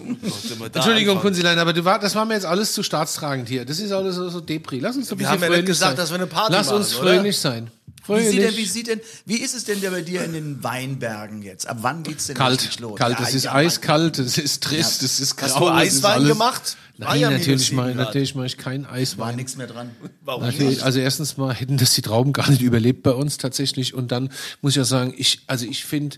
[0.73, 1.19] Entschuldigung?
[1.19, 3.65] Kunzilein, aber du war, das war mir jetzt alles zu staatstragend hier.
[3.65, 4.79] Das ist alles so, so Depri.
[4.79, 5.97] Lass uns doch ein Wir bisschen haben ja fröhlich gesagt, sein.
[5.97, 7.03] dass wir eine Party Lass machen, uns oder?
[7.15, 7.71] fröhlich sein.
[8.07, 11.41] Wie, sieht denn, wie, sieht denn, wie ist es denn bei dir in den Weinbergen
[11.41, 11.67] jetzt?
[11.67, 12.97] Ab wann geht's denn kalt, richtig los?
[12.97, 15.45] kalt, Ja, es ist ja, eiskalt, es ist trist, es ist grau.
[15.47, 16.77] Hast du es Eiswein alles- gemacht?
[16.99, 19.35] War Nein, ja natürlich mache natürlich mach ich keinen War Eiswein.
[19.35, 19.91] nichts mehr dran.
[20.21, 20.83] Warum Natürlich, nicht?
[20.83, 24.29] also erstens mal hätten das die Trauben gar nicht überlebt bei uns tatsächlich und dann
[24.61, 26.17] muss ich ja sagen, ich also ich finde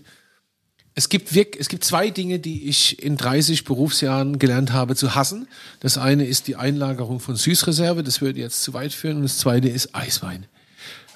[1.00, 5.14] es gibt wirk es gibt zwei Dinge, die ich in 30 Berufsjahren gelernt habe zu
[5.14, 5.48] hassen.
[5.80, 9.38] Das eine ist die Einlagerung von Süßreserve, das würde jetzt zu weit führen und das
[9.38, 10.44] zweite ist Eiswein.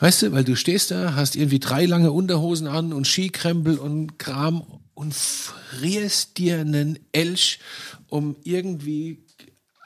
[0.01, 4.18] Weißt du, weil du stehst da, hast irgendwie drei lange Unterhosen an und Skikrempel und
[4.18, 7.59] Kram und frierst dir einen Elch,
[8.09, 9.24] um irgendwie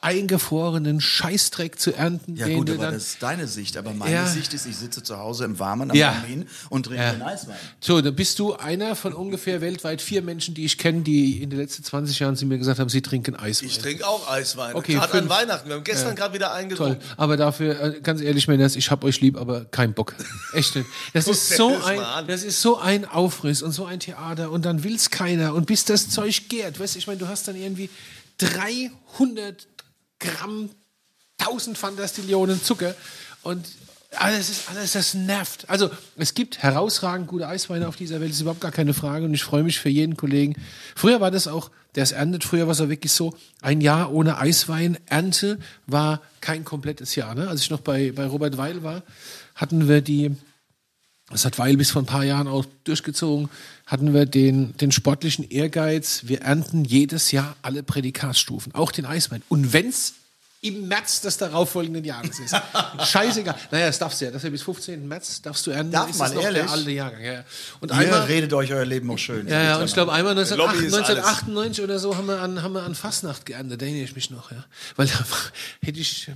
[0.01, 3.77] eingefrorenen Scheißdreck zu ernten, Ja gut, aber dann das ist deine Sicht.
[3.77, 4.27] Aber meine Ja.
[4.27, 6.13] Sicht ist, ich sitze zu Hause im Warmen am Ja.
[6.13, 7.11] Kamin und trinke Ja.
[7.11, 7.57] einen Eiswein.
[7.81, 11.51] So, dann bist du einer von ungefähr weltweit vier Menschen, die ich kenne, die in
[11.51, 13.69] den letzten 20 Jahren zu mir gesagt haben, sie trinken Eiswein.
[13.69, 14.75] Ich trinke auch Eiswein.
[14.75, 15.29] Okay, Gerade an.
[15.29, 15.69] Weihnachten.
[15.69, 16.99] Wir haben gestern gerade wieder einen Toll.
[17.17, 20.15] Aber dafür, äh, ganz ehrlich, Männers, ich hab euch lieb, aber kein Bock.
[20.53, 20.89] Echt nicht.
[21.13, 24.85] Das ist so ein, das ist so ein Aufriss und so ein Theater und dann
[24.85, 27.91] will's keiner und bis das Zeug gärt, weißt du, ich meine, du hast dann irgendwie
[28.39, 29.67] 300
[30.19, 30.71] Gramm,
[31.39, 32.95] 1000 Fantastillionen Zucker
[33.43, 33.67] und
[34.17, 35.69] alles ist alles, das nervt.
[35.69, 39.35] Also es gibt herausragend gute Eisweine auf dieser Welt, ist überhaupt gar keine Frage und
[39.35, 40.55] ich freue mich für jeden Kollegen.
[40.97, 44.13] Früher war das auch, der es erntet, früher war es auch wirklich so, ein Jahr
[44.13, 47.35] ohne Eiswein-Ernte war kein komplettes Jahr.
[47.35, 47.49] Ne?
[47.49, 49.03] Als ich noch bei, bei Robert Weil war,
[49.55, 50.35] hatten wir die
[51.31, 53.51] das hat Weil bis vor ein paar Jahren auch durchgezogen,
[53.87, 59.43] hatten wir den, den sportlichen Ehrgeiz, wir ernten jedes Jahr alle Prädikatsstufen, auch den Eiswein.
[59.49, 60.15] Und wenn's
[60.61, 62.57] im März des darauffolgenden Jahres ist.
[63.05, 63.55] Scheißegal.
[63.71, 64.31] Naja, das darfst du ja.
[64.33, 65.07] Das ist ja bis 15.
[65.07, 65.93] März darfst du ernten.
[65.93, 66.63] Darf ist man, ehrlich?
[66.63, 67.23] der alte Jahrgang.
[67.23, 67.33] Ja.
[67.33, 67.45] ja.
[67.81, 69.47] Und Ihr einmal, redet euch euer Leben auch schön.
[69.47, 71.25] ja, ja, und ich glaube einmal Lobby 1998, ist alles.
[71.25, 74.31] 1998 oder so haben wir an, haben wir an Fastnacht geerntet, da erinnere ich mich
[74.31, 74.65] noch, ja.
[74.97, 75.25] Weil da
[75.87, 76.29] hätte ich,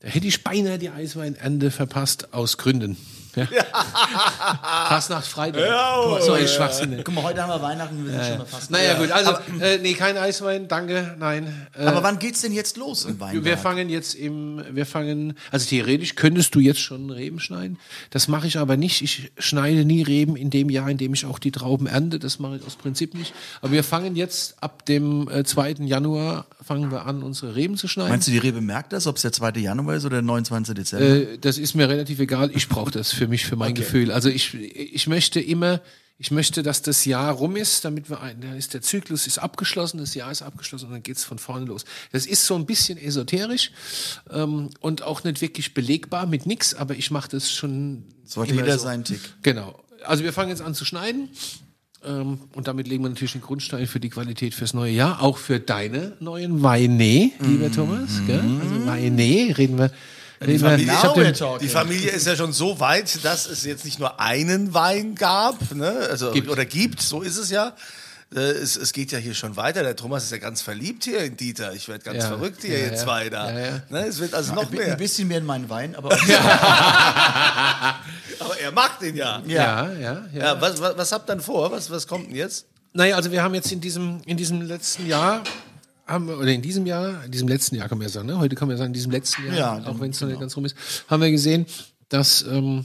[0.00, 2.98] da hätte ich beinahe die Eisweinernte verpasst aus Gründen.
[3.34, 3.46] Ja.
[4.88, 6.22] Fastnacht Freitag.
[6.22, 7.00] so ein Schwachsinn.
[7.04, 8.70] Guck mal, heute haben wir Weihnachten, wir sind schon mal fast.
[8.70, 11.66] Naja, gut, also, äh, nee, kein Eiswein, danke, nein.
[11.78, 13.44] Äh, Aber wann geht's denn jetzt los im Weinberg?
[13.44, 17.78] wir fangen jetzt im, wir fangen, also theoretisch könntest du jetzt schon Reben schneiden.
[18.10, 19.02] Das mache ich aber nicht.
[19.02, 22.18] Ich schneide nie Reben in dem Jahr, in dem ich auch die Trauben ernte.
[22.18, 23.32] Das mache ich aus Prinzip nicht.
[23.60, 25.76] Aber wir fangen jetzt ab dem äh, 2.
[25.80, 28.10] Januar fangen wir an, unsere Reben zu schneiden.
[28.10, 29.50] Meinst du, die Rebe merkt das, ob es der 2.
[29.60, 30.74] Januar ist oder der 29.
[30.74, 31.04] Dezember?
[31.04, 32.50] Äh, das ist mir relativ egal.
[32.54, 34.10] Ich brauche das für mich, für mein Gefühl.
[34.10, 35.80] Also ich, ich möchte immer,
[36.18, 39.38] ich möchte, dass das Jahr rum ist, damit wir ein, dann ist der Zyklus ist
[39.38, 41.84] abgeschlossen, das Jahr ist abgeschlossen und dann geht's von vorne los.
[42.12, 43.72] Das ist so ein bisschen esoterisch
[44.30, 48.04] ähm, und auch nicht wirklich belegbar mit nix, aber ich mache das schon.
[48.24, 48.84] Sollte jeder so.
[48.84, 49.20] seinen Tick.
[49.42, 49.82] Genau.
[50.04, 51.28] Also wir fangen jetzt an zu schneiden.
[52.04, 55.38] Ähm, und damit legen wir natürlich den Grundstein für die Qualität fürs neue Jahr, auch
[55.38, 58.20] für deine neuen Weine, lieber Thomas.
[58.26, 58.42] Gell?
[58.60, 59.90] Also Weine reden wir.
[60.44, 61.58] Wir Familie- den.
[61.60, 65.74] Die Familie ist ja schon so weit, dass es jetzt nicht nur einen Wein gab,
[65.74, 65.90] ne?
[66.10, 66.48] also, Gibt.
[66.48, 67.74] oder gibt, so ist es ja.
[68.34, 69.82] Äh, Es, es geht ja hier schon weiter.
[69.82, 71.74] Der Thomas ist ja ganz verliebt hier in Dieter.
[71.74, 72.28] Ich werde ganz Ja.
[72.28, 73.50] verrückt hier, Ja, ihr ja.
[73.60, 73.82] ja.
[73.90, 74.06] Ne?
[74.06, 74.96] Es wird also noch Ein mehr.
[74.96, 76.10] bisschen mehr in meinen Wein, aber
[78.38, 79.42] Aber er macht den ja.
[79.46, 80.40] ja, ja, ja.
[80.44, 81.70] Ja, was, was, was habt ihr denn vor?
[81.72, 82.66] Was, was kommt denn jetzt?
[82.94, 85.42] Naja, also wir haben jetzt in diesem, in diesem letzten Jahr,
[86.06, 88.38] haben wir, oder in diesem Jahr, in diesem letzten Jahr kann man ja sagen, ne?
[88.38, 90.40] heute kann man ja sagen, in diesem letzten Jahr, Ja, auch wenn es noch nicht
[90.40, 90.76] ganz rum ist,
[91.08, 91.66] haben wir gesehen,
[92.08, 92.84] dass ähm,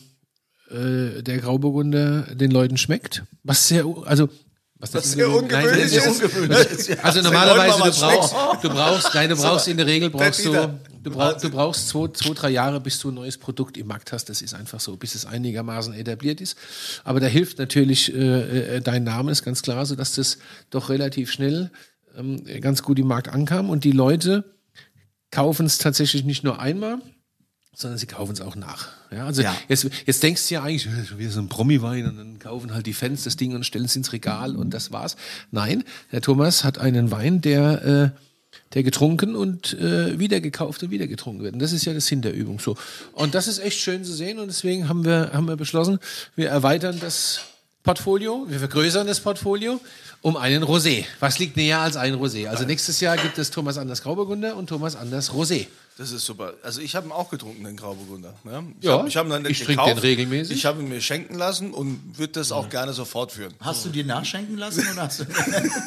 [0.69, 3.23] äh, der Grauburgunder den Leuten schmeckt.
[3.43, 4.30] Was sehr, also
[4.80, 7.03] was Was sehr ungewöhnlich das ist.
[7.03, 10.80] Also Wenn normalerweise, du brauchst, du brauchst, nein, du brauchst in der Regel brauchst du,
[11.01, 14.12] du, brauch, du brauchst zwei, zwei, drei Jahre, bis du ein neues Produkt im Markt
[14.12, 14.25] hast.
[14.30, 16.58] Das ist einfach so, bis es einigermaßen etabliert ist.
[17.03, 20.38] Aber da hilft natürlich äh, äh, dein Name, ist ganz klar, so dass das
[20.69, 21.71] doch relativ schnell
[22.17, 24.43] ähm, ganz gut im Markt ankam und die Leute
[25.32, 26.99] kaufen es tatsächlich nicht nur einmal,
[27.75, 28.88] sondern sie kaufen es auch nach.
[29.12, 29.56] Ja, also Ja.
[29.67, 32.93] Jetzt, jetzt denkst du ja eigentlich, äh, so ein Promi-Wein und dann kaufen halt die
[32.93, 35.15] Fans das Ding und stellen es ins Regal und das war's.
[35.51, 38.19] Nein, der Thomas hat einen Wein, der, äh,
[38.73, 41.53] der getrunken und äh, wieder gekauft und wieder getrunken wird.
[41.53, 42.75] Und das ist ja das Sinn der Übung so.
[43.13, 45.99] Und das ist echt schön zu sehen und deswegen haben wir, haben wir beschlossen,
[46.36, 47.41] wir erweitern das
[47.84, 49.80] Portfolio, wir vergrößern das Portfolio
[50.27, 51.05] um einen Rosé.
[51.21, 52.49] Was liegt näher als ein Rosé?
[52.49, 55.67] Also nächstes Jahr gibt es Thomas Anders Grauburgunder und Thomas Anders Rosé.
[55.97, 56.53] Das ist super.
[56.61, 58.33] Also ich habe ihn auch getrunken, den Grauburgunder.
[58.43, 58.65] Ne?
[58.79, 60.55] Ich Ja, hab, ich hab ihn dann nicht ich trinke den regelmäßig.
[60.55, 63.53] Ich habe ihn mir schenken lassen und würde das auch gerne so fortführen.
[63.61, 65.25] hast du dir nachschenken lassen oder hast du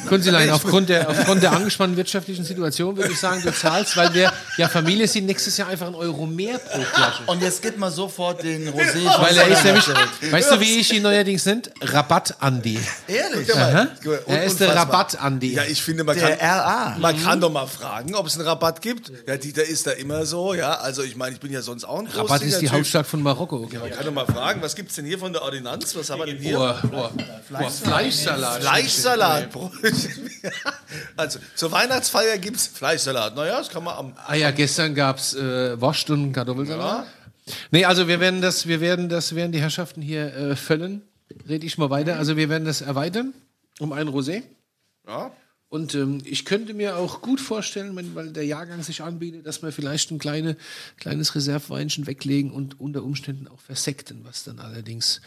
[0.09, 4.33] Kunzilein, aufgrund der, aufgrund der angespannten wirtschaftlichen Situation würde ich sagen, du zahlst, weil wir
[4.61, 7.23] ja Familie sind, nächstes Jahr einfach einen Euro mehr pro Flasche.
[7.25, 9.03] Und jetzt gib mal sofort den Rosé.
[9.21, 9.85] Weil er ist nämlich,
[10.31, 11.71] weißt du, wie ich ihn neuerdings nennt?
[11.81, 12.79] Rabatt-Andi.
[13.07, 13.53] Ehrlich?
[13.55, 13.87] Aha.
[14.27, 14.75] Er ist der.
[14.75, 15.53] Rabatt-Andi.
[15.53, 16.97] Ja, ich finde, man Der kann, RA.
[16.99, 19.11] man kann doch mal fragen, ob es einen Rabatt gibt.
[19.27, 20.75] Ja, Dieter ist da immer so, ja.
[20.75, 22.75] Also ich meine, ich bin ja sonst auch ein Rabatt großzügiger ist die Typ.
[22.75, 23.69] Hauptstadt von Marokko.
[23.71, 25.95] Man kann doch mal fragen, was gibt's denn hier von der Ordinanz?
[25.95, 26.59] Was haben wir denn hier?
[26.59, 28.61] Oh, oh, oh, Fleischsalat.
[28.61, 29.49] Fleischsalat.
[31.17, 33.35] also zur Weihnachtsfeier gibt's Fleischsalat.
[33.35, 37.07] Naja, das kann man am Ah ja, gestern gab's äh, Wurst und Kartoffelsalat.
[37.71, 41.01] Nee, also wir werden das, wir werden das, werden die Herrschaften hier äh, füllen.
[41.49, 42.17] Rede ich mal weiter.
[42.17, 43.33] Also wir werden das erweitern
[43.79, 44.43] um ein Rosé.
[45.07, 45.31] ja.
[45.69, 49.63] Und ähm, ich könnte mir auch gut vorstellen, wenn, weil der Jahrgang sich anbietet, dass
[49.63, 50.57] wir vielleicht ein kleine,
[50.97, 55.21] kleines Reserveweinchen weglegen und unter Umständen auch versekten, was dann allerdings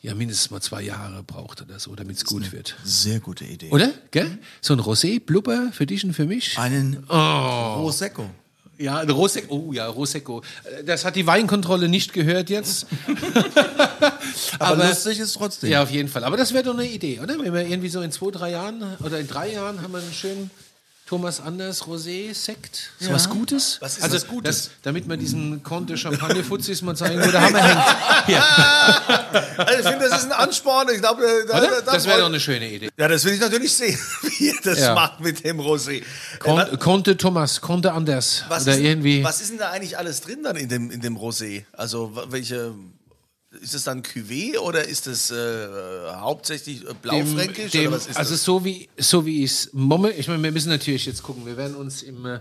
[0.00, 2.76] ja mindestens mal zwei Jahre braucht oder so, damit es gut wird.
[2.82, 3.68] Sehr gute Idee.
[3.72, 3.90] Oder?
[4.10, 4.38] Gell?
[4.62, 6.58] So ein Rosé, Blubber für dich und für mich?
[6.58, 7.74] Einen Oh.
[7.82, 8.30] Prosecco.
[8.78, 9.54] Ja, Rosecco.
[9.68, 10.42] Oh ja, Rosecco.
[10.64, 12.86] Äh, Das hat die Weinkontrolle nicht gehört jetzt.
[14.58, 15.70] Aber, lustig ist trotzdem.
[15.70, 16.24] Ja, auf jeden Fall.
[16.24, 17.38] Aber das wäre doch eine Idee, oder?
[17.38, 20.12] Wenn wir irgendwie so in zwei, drei Jahren oder in drei Jahren haben wir einen
[20.12, 20.50] schönen
[21.06, 22.90] Thomas Anders Rosé Sekt.
[22.98, 23.76] So was Gutes.
[23.80, 24.62] Was ist also, was Gutes?
[24.64, 27.84] Das, damit man diesen Conte Champagner Fuzis mal zeigen, wo der Hammer hängt.
[29.56, 30.88] Also ich finde, das ist ein Ansporn.
[30.94, 31.68] Ich glaube, da, oder?
[31.68, 32.88] da, da Das wäre doch eine schöne Idee.
[32.96, 34.94] Ja, das will ich natürlich sehen, wie ihr das Ja.
[34.94, 35.98] macht mit dem Rosé.
[36.00, 36.02] Äh,
[36.38, 38.44] Conte, Conte Thomas, Conte Anders.
[38.48, 39.22] was, oder ist, irgendwie.
[39.24, 41.64] was ist denn da eigentlich alles drin dann in dem, in dem Rosé?
[41.72, 42.74] Also welche...
[43.60, 45.68] Ist es dann Cuvée oder ist es äh,
[46.12, 48.44] hauptsächlich äh, blaufränkisch dem, ist also das?
[48.44, 51.56] so wie so wie ich es momme, ich meine, wir müssen natürlich jetzt gucken, wir
[51.56, 52.40] werden uns im äh,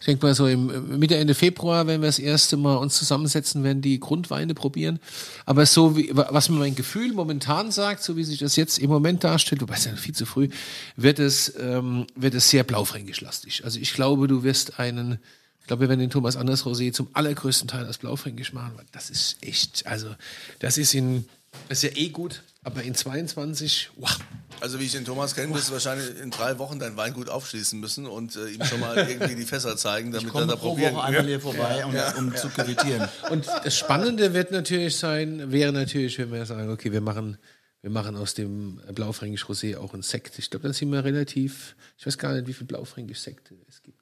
[0.00, 3.64] Ich denke mal so im Mitte, Ende Februar, wenn wir das erste Mal uns zusammensetzen,
[3.64, 4.98] werden die Grundweine probieren.
[5.46, 8.90] Aber so wie, was mir mein Gefühl momentan sagt, so wie sich das jetzt im
[8.90, 10.48] Moment darstellt, wobei es ja viel zu früh,
[10.96, 13.64] wird es, ähm, wird es sehr blaufränkisch-lastig.
[13.64, 15.18] Also ich glaube, du wirst einen,
[15.64, 18.84] ich glaube, wir werden den Thomas Anders Rosé zum allergrößten Teil als blaufränkisch machen, weil
[18.92, 20.14] das ist echt, also
[20.58, 21.24] das ist in,
[21.70, 24.14] das ist ja eh gut, aber in 22, wow.
[24.60, 27.80] Also wie ich den Thomas kenne, wirst du wahrscheinlich in drei Wochen dein Weingut aufschließen
[27.80, 30.72] müssen und äh, ihm schon mal irgendwie die Fässer zeigen, damit er Komme da pro
[30.72, 31.94] probieren Woche einmal hier vorbei, um,
[32.26, 33.08] um zu quittieren.
[33.30, 37.38] Und das Spannende wird natürlich sein, wäre natürlich, wenn wir sagen, okay, wir machen,
[37.80, 40.38] wir machen aus dem Blaufränkisch Rosé auch einen Sekt.
[40.38, 43.82] Ich glaube, dann sind wir relativ, ich weiß gar nicht, wie viel Blaufränkisch Sekte es
[43.82, 43.93] gibt.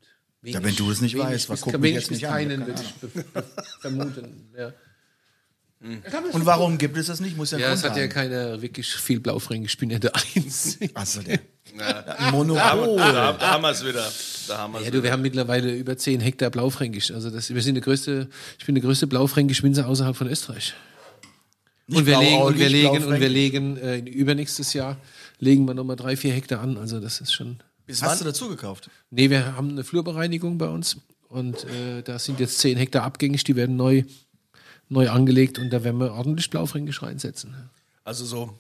[0.43, 2.33] Wenig, Ja, wenn du es nicht weißt, was bis, guck mich wenig jetzt nicht an,
[2.33, 3.45] keinen, keine würde ich
[3.81, 4.51] vermuten.
[4.57, 4.73] Ja.
[6.33, 7.37] Und warum gibt es das nicht?
[7.37, 9.73] Muss ja, Ja, es hat ja keiner wirklich viel Blaufränkisch.
[9.73, 10.95] Ich bin ja der Einzige.
[10.95, 11.41] Also der
[11.77, 12.97] Da, Monopol.
[12.99, 14.09] da, da haben wir es wieder.
[14.47, 17.11] Da haben wir's Ja, du, wir haben mittlerweile über 10 Hektar Blaufränkisch.
[17.11, 18.29] Also das, wir sind der größte,
[18.61, 20.75] ich bin der größte Blaufränkisch-Winzer außerhalb von Österreich.
[21.89, 24.99] Und wir, legen, und wir legen, und wir legen äh, übernächstes Jahr
[25.41, 26.77] legen wir nochmal drei, vier Hektar an.
[26.77, 27.59] Also das ist schon.
[27.87, 28.33] Bis Hast du wann?
[28.33, 28.91] dazu gekauft?
[29.11, 30.97] Nee, wir haben eine Flurbereinigung bei uns
[31.29, 34.05] und äh, da sind jetzt 10 Hektar abgängig, die werden neu,
[34.89, 37.55] neu angelegt und da werden wir ordentlich Blaufränkisch reinsetzen.
[38.05, 38.59] Also so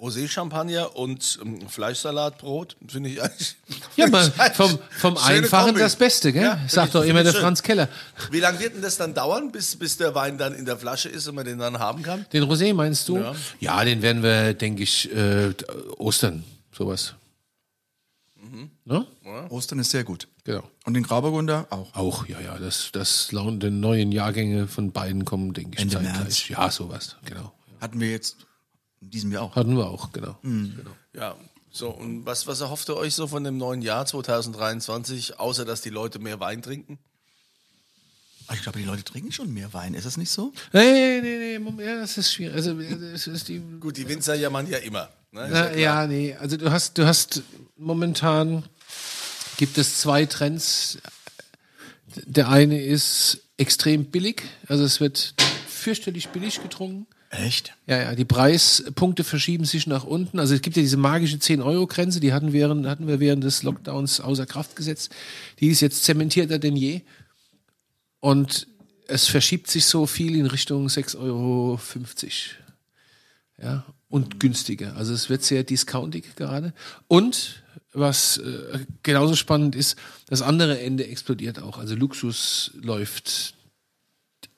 [0.00, 3.56] Rosé-Champagner und ähm, Fleischsalatbrot, finde ich eigentlich.
[3.96, 5.80] Ja, mal vom, vom Einfachen Kombi.
[5.80, 6.42] das Beste, gell?
[6.44, 7.40] Ja, Sagt doch immer der schön.
[7.42, 7.88] Franz Keller.
[8.30, 11.08] Wie lange wird denn das dann dauern, bis, bis der Wein dann in der Flasche
[11.10, 12.24] ist und man den dann haben kann?
[12.32, 13.18] Den Rosé meinst du?
[13.18, 13.34] Ja.
[13.58, 15.52] Ja, den werden wir, denke ich, äh,
[15.98, 17.14] Ostern, sowas.
[18.84, 19.06] Ne?
[19.50, 20.28] Ostern ist sehr gut.
[20.44, 20.62] Genau.
[20.84, 21.94] Und den Grauburgunder auch.
[21.94, 25.94] Auch, ja, ja, das, das Lau- die neuen Jahrgänge von beiden kommen, denke ich, Ende
[25.96, 26.18] zeitgleich.
[26.18, 26.48] März.
[26.48, 27.52] Ja, sowas, genau.
[27.80, 28.36] Hatten wir jetzt
[29.00, 29.56] in diesem Jahr auch.
[29.56, 30.36] Hatten wir auch, genau.
[30.42, 30.74] Mhm.
[30.76, 30.90] genau.
[31.14, 31.36] Ja.
[31.72, 35.82] So, und was, was erhofft ihr euch so von dem neuen Jahr 2023, außer dass
[35.82, 36.98] die Leute mehr Wein trinken?
[38.48, 39.94] Ah, Ich glaube, die Leute trinken schon mehr Wein.
[39.94, 40.52] Ist das nicht so?
[40.72, 42.56] Nee, nee, nee, Moment, ja, das ist schwierig.
[42.56, 45.08] Also, das ist die, Gut, die Winzer jammern ja immer.
[45.32, 45.48] Ne?
[45.50, 45.76] Na, klar.
[45.76, 47.42] ja, nee, also du hast, du hast
[47.76, 48.64] momentan
[49.56, 50.98] gibt es zwei Trends.
[52.26, 55.34] Der eine ist extrem billig, also es wird
[55.68, 57.06] fürchterlich billig getrunken.
[57.30, 57.74] Echt?
[57.86, 60.40] Ja, ja, die Preispunkte verschieben sich nach unten.
[60.40, 64.20] Also es gibt ja diese magische 10-Euro-Grenze, die hatten, während, hatten wir während des Lockdowns
[64.20, 65.14] außer Kraft gesetzt.
[65.60, 67.02] Die ist jetzt zementierter denn je.
[68.18, 68.66] Und
[69.06, 71.78] es verschiebt sich so viel in Richtung 6,50 Euro.
[73.62, 74.96] Ja, und günstiger.
[74.96, 76.72] Also es wird sehr discountig gerade.
[77.08, 79.96] Und was äh, genauso spannend ist,
[80.28, 81.78] das andere Ende explodiert auch.
[81.78, 83.54] Also Luxus läuft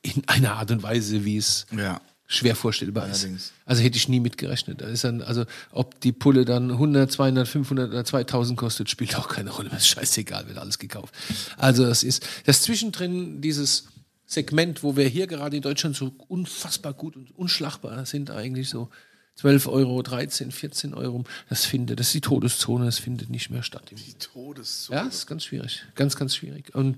[0.03, 2.01] in einer Art und Weise, wie es Ja.
[2.27, 3.23] schwer vorstellbar ist.
[3.25, 3.53] Allerdings.
[3.65, 4.81] Also hätte ich nie mitgerechnet.
[4.83, 9.29] Ist dann, also ob die Pulle dann 100, 200, 500 oder 2000 kostet, spielt auch
[9.29, 9.69] keine Rolle.
[9.71, 11.15] Das ist scheißegal, wird alles gekauft.
[11.57, 13.85] Also das ist das zwischendrin dieses
[14.33, 18.89] Segment, wo wir hier gerade in Deutschland so unfassbar gut und unschlagbar sind eigentlich so
[19.37, 21.25] 12 Euro, 13, 14 Euro.
[21.49, 23.91] Das findet, das ist die Todeszone, das findet nicht mehr statt.
[23.91, 24.99] Die Todeszone.
[24.99, 25.85] Ja, das ist ganz schwierig.
[25.95, 26.75] Ganz, ganz schwierig.
[26.75, 26.97] Und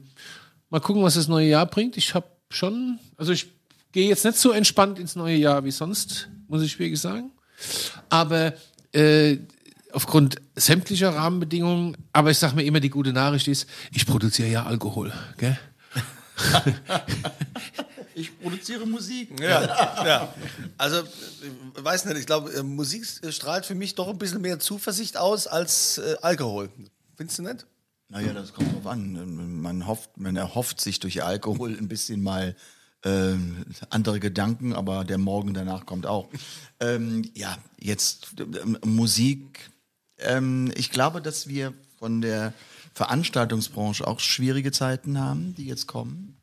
[0.70, 1.96] mal gucken, was das neue Jahr bringt.
[1.96, 3.46] Ich habe schon, also ich
[3.92, 7.32] gehe jetzt nicht so entspannt ins neue Jahr wie sonst, muss ich wirklich sagen.
[8.10, 8.54] Aber
[8.92, 9.38] äh,
[9.92, 14.66] aufgrund sämtlicher Rahmenbedingungen, aber ich sage mir immer, die gute Nachricht ist, ich produziere ja
[14.66, 15.12] Alkohol.
[15.38, 15.58] Gell?
[18.16, 19.40] Ich produziere Musik.
[19.40, 20.34] Ja, ja.
[20.78, 24.60] Also, ich weiß nicht, ich glaube, äh, Musik strahlt für mich doch ein bisschen mehr
[24.60, 26.68] Zuversicht aus als äh, Alkohol.
[27.16, 27.66] Findest du nicht?
[28.08, 29.60] Naja, das kommt drauf an.
[29.60, 32.54] Man hofft, man erhofft sich durch Alkohol ein bisschen mal
[33.04, 36.28] ähm, andere Gedanken, aber der Morgen danach kommt auch.
[36.80, 39.70] Ähm, ja, jetzt ähm, Musik.
[40.18, 42.52] Ähm, ich glaube, dass wir von der
[42.94, 46.36] Veranstaltungsbranche auch schwierige Zeiten haben, die jetzt kommen.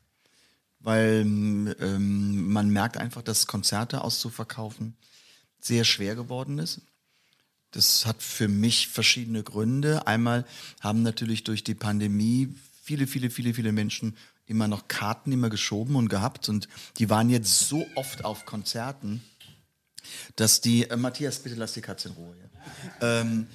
[0.80, 4.94] Weil ähm, man merkt einfach, dass Konzerte auszuverkaufen
[5.60, 6.80] sehr schwer geworden ist.
[7.70, 10.06] Das hat für mich verschiedene Gründe.
[10.06, 10.44] Einmal
[10.80, 15.96] haben natürlich durch die Pandemie viele, viele, viele, viele Menschen immer noch Karten immer geschoben
[15.96, 19.22] und gehabt und die waren jetzt so oft auf Konzerten,
[20.36, 22.36] dass die äh, Matthias, bitte lass die Katze in Ruhe.
[23.00, 23.20] Ja.
[23.20, 23.46] Ähm,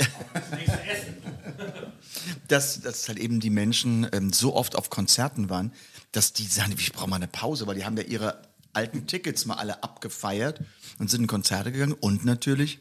[2.48, 5.72] dass, dass halt eben die Menschen ähm, so oft auf Konzerten waren,
[6.12, 9.46] dass die sagen, ich brauche mal eine Pause, weil die haben ja ihre alten Tickets
[9.46, 10.60] mal alle abgefeiert
[10.98, 11.92] und sind in Konzerte gegangen.
[11.92, 12.80] Und natürlich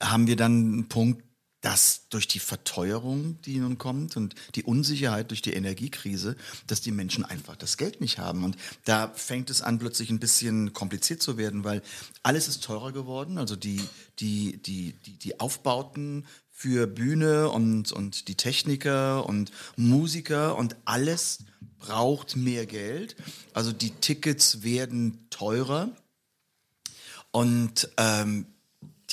[0.00, 1.22] haben wir dann einen Punkt,
[1.64, 6.90] dass durch die Verteuerung, die nun kommt und die Unsicherheit durch die Energiekrise, dass die
[6.90, 8.44] Menschen einfach das Geld nicht haben.
[8.44, 11.80] Und da fängt es an, plötzlich ein bisschen kompliziert zu werden, weil
[12.22, 13.38] alles ist teurer geworden.
[13.38, 13.80] Also die,
[14.18, 21.44] die, die, die, die Aufbauten für Bühne und, und die Techniker und Musiker und alles
[21.78, 23.16] braucht mehr Geld.
[23.54, 25.96] Also die Tickets werden teurer.
[27.30, 28.44] Und ähm,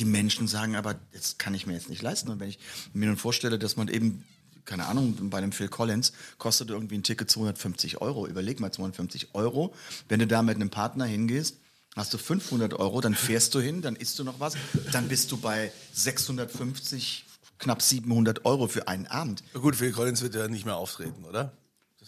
[0.01, 2.29] die Menschen sagen aber, das kann ich mir jetzt nicht leisten.
[2.29, 2.57] Und wenn ich
[2.93, 4.23] mir nun vorstelle, dass man eben,
[4.65, 8.25] keine Ahnung, bei einem Phil Collins kostet irgendwie ein Ticket 250 Euro.
[8.25, 9.75] Überleg mal 250 Euro.
[10.09, 11.57] Wenn du da mit einem Partner hingehst,
[11.95, 14.55] hast du 500 Euro, dann fährst du hin, dann isst du noch was,
[14.91, 17.25] dann bist du bei 650,
[17.59, 19.43] knapp 700 Euro für einen Abend.
[19.53, 21.51] Gut, Phil Collins wird ja nicht mehr auftreten, oder?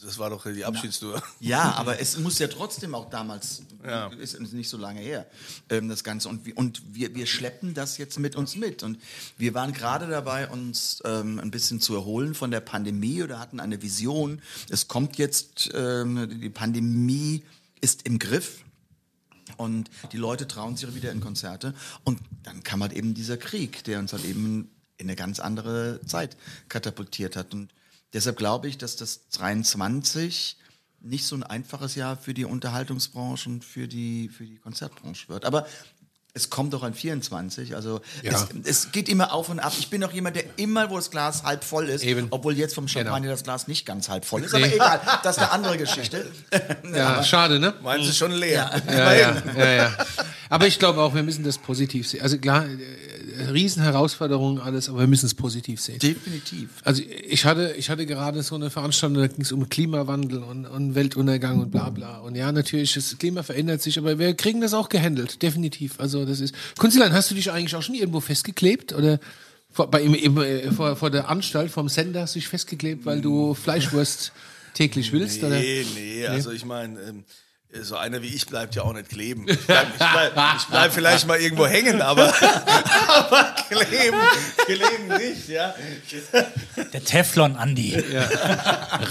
[0.04, 1.22] Das, war doch die Abschiedstour.
[1.40, 4.08] Ja, aber es muss ja trotzdem auch damals, Ja.
[4.08, 5.28] ist nicht so lange her,
[5.70, 6.30] ähm, das Ganze.
[6.30, 8.84] Und, wir, und wir, wir schleppen das jetzt mit uns mit.
[8.84, 9.00] Und
[9.38, 13.60] wir waren gerade dabei, uns ähm, ein bisschen zu erholen von der Pandemie oder hatten
[13.60, 14.42] eine Vision.
[14.70, 17.44] Es kommt jetzt, ähm, die Pandemie
[17.82, 18.64] ist im Griff.
[19.58, 21.74] Und die Leute trauen sich wieder in Konzerte.
[22.04, 26.00] Und dann kam halt eben dieser Krieg, der uns halt eben in eine ganz andere
[26.06, 26.38] Zeit
[26.70, 27.54] katapultiert hat.
[27.54, 27.72] Und
[28.14, 30.58] deshalb glaube ich, dass das 23
[31.02, 35.44] nicht so ein einfaches Jahr für die Unterhaltungsbranche und für die, für die Konzertbranche wird.
[35.46, 35.66] Aber
[36.36, 37.76] es kommt doch an 24.
[37.76, 38.32] Also Ja.
[38.32, 38.48] es,
[38.86, 39.74] es geht immer auf und ab.
[39.78, 42.28] Ich bin doch jemand, der immer, wo das Glas halb voll ist, Eben.
[42.32, 43.32] obwohl jetzt vom Champagner Genau.
[43.34, 44.54] das Glas nicht ganz halb voll ist.
[44.54, 44.64] Nee.
[44.64, 46.32] Aber egal, das ist eine andere Geschichte.
[46.92, 47.74] Ja, schade, ne?
[47.84, 48.82] Meinen Sie schon leer?
[48.88, 49.98] Ja, ja, ja, ja.
[50.50, 52.22] Aber ich glaube auch, wir müssen das positiv sehen.
[52.24, 52.66] Also klar,
[53.52, 56.00] Riesenherausforderungen alles, aber wir müssen es positiv sehen.
[56.00, 56.70] Definitiv.
[56.84, 60.66] Also ich hatte, ich hatte gerade so eine Veranstaltung, da ging es um Klimawandel und,
[60.66, 62.20] und Weltuntergang und bla bla.
[62.20, 66.00] Und ja, natürlich, das Klima verändert sich, aber wir kriegen das auch gehandelt, definitiv.
[66.00, 66.56] Also das ist.
[66.78, 68.94] Kunstlein, hast du dich eigentlich auch schon irgendwo festgeklebt?
[68.94, 69.20] Oder
[69.72, 73.22] vor, bei, im, äh, vor, vor der Anstalt vom Sender hast du dich festgeklebt, weil
[73.22, 74.32] du Fleischwurst
[74.74, 75.44] täglich willst?
[75.44, 75.60] Oder?
[75.60, 77.24] Nee, nee, also ich meine, ähm,
[77.82, 79.46] so einer wie ich bleibt ja auch nicht kleben.
[79.48, 82.34] Ich bleib, ich bleib, ich bleib vielleicht mal irgendwo hängen, aber,
[83.08, 84.20] aber kleben,
[84.66, 85.74] kleben nicht, ja.
[86.94, 88.02] Der Teflon Andi.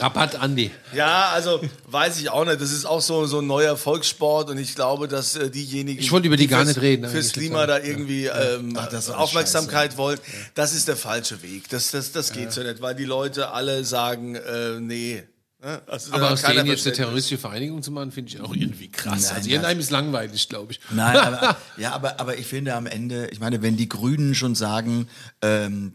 [0.00, 0.70] Rabatt Andi.
[0.94, 2.60] Ja, also weiß ich auch nicht.
[2.60, 6.12] Das ist auch so, so ein neuer Volkssport und ich glaube, dass äh, diejenigen, Ich
[6.12, 10.18] wollte über die gar fürs, nicht reden, fürs Klima da irgendwie ähm, Ach, Aufmerksamkeit wollen,
[10.54, 11.68] das ist der falsche Weg.
[11.70, 15.24] Das, das, das geht so nicht, weil die Leute alle sagen, äh, nee.
[15.62, 15.80] Ne?
[15.86, 19.26] Also, Aber aus denen jetzt eine terroristische Vereinigung zu machen, finde ich auch irgendwie krass.
[19.26, 20.80] Nein, also irgendeinem ist langweilig, glaube ich.
[20.90, 24.56] Nein, aber, ja, aber, aber ich finde am Ende, ich meine, wenn die Grünen schon
[24.56, 25.08] sagen,
[25.40, 25.94] ähm,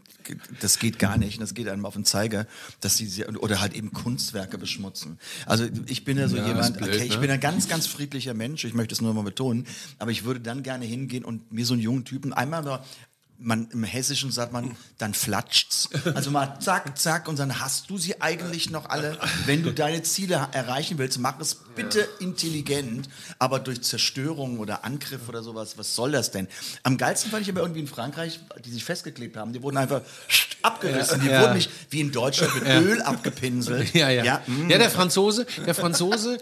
[0.60, 2.46] das geht gar nicht, und das geht einem auf den Zeiger,
[2.80, 5.18] dass sie oder halt eben Kunstwerke beschmutzen.
[5.46, 7.18] Also ich bin ja so Ja, jemand, blöd, okay, ich ne?
[7.18, 9.66] bin ein ganz, ganz friedlicher Mensch, ich möchte es nur mal betonen,
[9.98, 12.82] aber ich würde dann gerne hingehen und mir so einen jungen Typen einmal mal
[13.38, 15.88] man, im Hessischen sagt man, dann flatscht's.
[16.14, 19.18] Also mal zack, zack, und dann hast du sie eigentlich noch alle.
[19.46, 25.28] Wenn du deine Ziele erreichen willst, mach es bitte intelligent, aber durch Zerstörung oder Angriff
[25.28, 26.48] oder sowas, was soll das denn?
[26.82, 30.02] Am geilsten fand ich aber irgendwie in Frankreich, die sich festgeklebt haben, die wurden einfach
[30.62, 31.20] abgerissen.
[31.20, 33.94] Die wurden nicht wie in Deutschland mit Öl abgepinselt.
[33.94, 34.24] Ja, ja.
[34.24, 34.68] Ja, mm.
[34.68, 36.38] der Franzose, der Franzose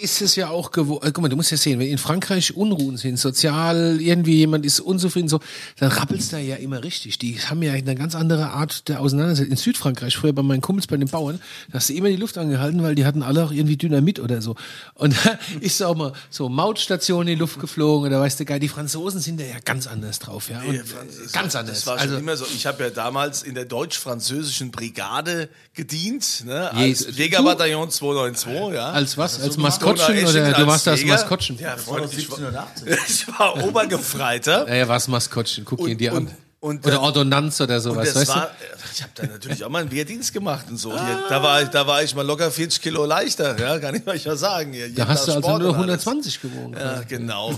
[0.00, 1.02] ist es ja auch gewohnt.
[1.02, 4.80] Guck mal, du musst ja sehen, wenn in Frankreich Unruhen sind, sozial, irgendwie jemand ist
[4.80, 5.40] unzufrieden, so,
[5.78, 7.18] dann rappelt's da ja immer richtig.
[7.18, 9.52] Die haben ja eine ganz andere Art der Auseinandersetzung.
[9.52, 12.38] In Südfrankreich, früher bei meinen Kumpels, bei den Bauern, da hast du immer die Luft
[12.38, 14.56] angehalten, weil die hatten alle auch irgendwie Dynamit oder so.
[14.94, 18.60] Und da ist auch mal so Mautstation in die Luft geflogen oder weißt du, geil,
[18.60, 20.60] die Franzosen sind da ja ganz anders drauf, ja.
[20.62, 20.84] Und, Ja, äh,
[21.32, 21.76] ganz anders.
[21.76, 22.46] Das war also, schon immer so.
[22.54, 28.90] Ich habe ja damals in der deutsch-französischen Brigade gedient, ne, als Je- Jägerbataillon 292, ja.
[28.92, 29.40] als was?
[29.40, 31.14] Als Maskottchen oder du als warst das Jäger.
[31.14, 31.58] Maskottchen?
[31.58, 32.88] Ja, ich war, 1780.
[33.08, 34.64] ich war Obergefreiter.
[34.66, 36.36] Naja, was Maskottchen, guck ihn dir und- an.
[36.60, 38.50] und, oder äh, Ordonnanz oder Und sowas, das weißt war,
[38.92, 40.90] ich habe da natürlich auch mal einen Wehrdienst gemacht und so.
[40.92, 44.06] Hier, da, war ich, da war ich mal locker 40 Kilo leichter, ja, kann ich
[44.06, 44.72] euch ja sagen.
[44.72, 44.94] Hier, du?
[44.94, 46.74] Da hast du also nur 120 gewogen.
[46.78, 47.56] Ja, genau.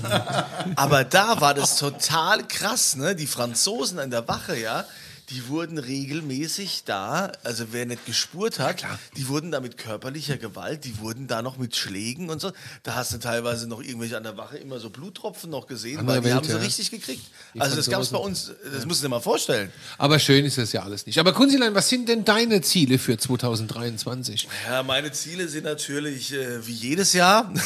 [0.77, 3.15] Aber da war das total krass, ne?
[3.15, 4.85] Die Franzosen an der Wache, ja,
[5.31, 8.85] die wurden regelmäßig da, also wer nicht gespurt hat,
[9.17, 12.53] die wurden da mit körperlicher Gewalt, die wurden da noch mit Schlägen und so.
[12.83, 16.17] Da hast du teilweise noch irgendwelche an der Wache immer so Bluttropfen noch gesehen, Andere
[16.17, 16.59] weil die Welt, haben sie ja.
[16.59, 17.25] richtig gekriegt.
[17.59, 19.73] also das gab es bei uns, das musst du dir mal vorstellen.
[19.99, 21.19] Aber schön ist das ja alles nicht.
[21.19, 24.49] Aber Kunzilein, was sind denn deine Ziele für 2023?
[24.67, 27.53] Ja, meine Ziele sind natürlich äh, wie jedes Jahr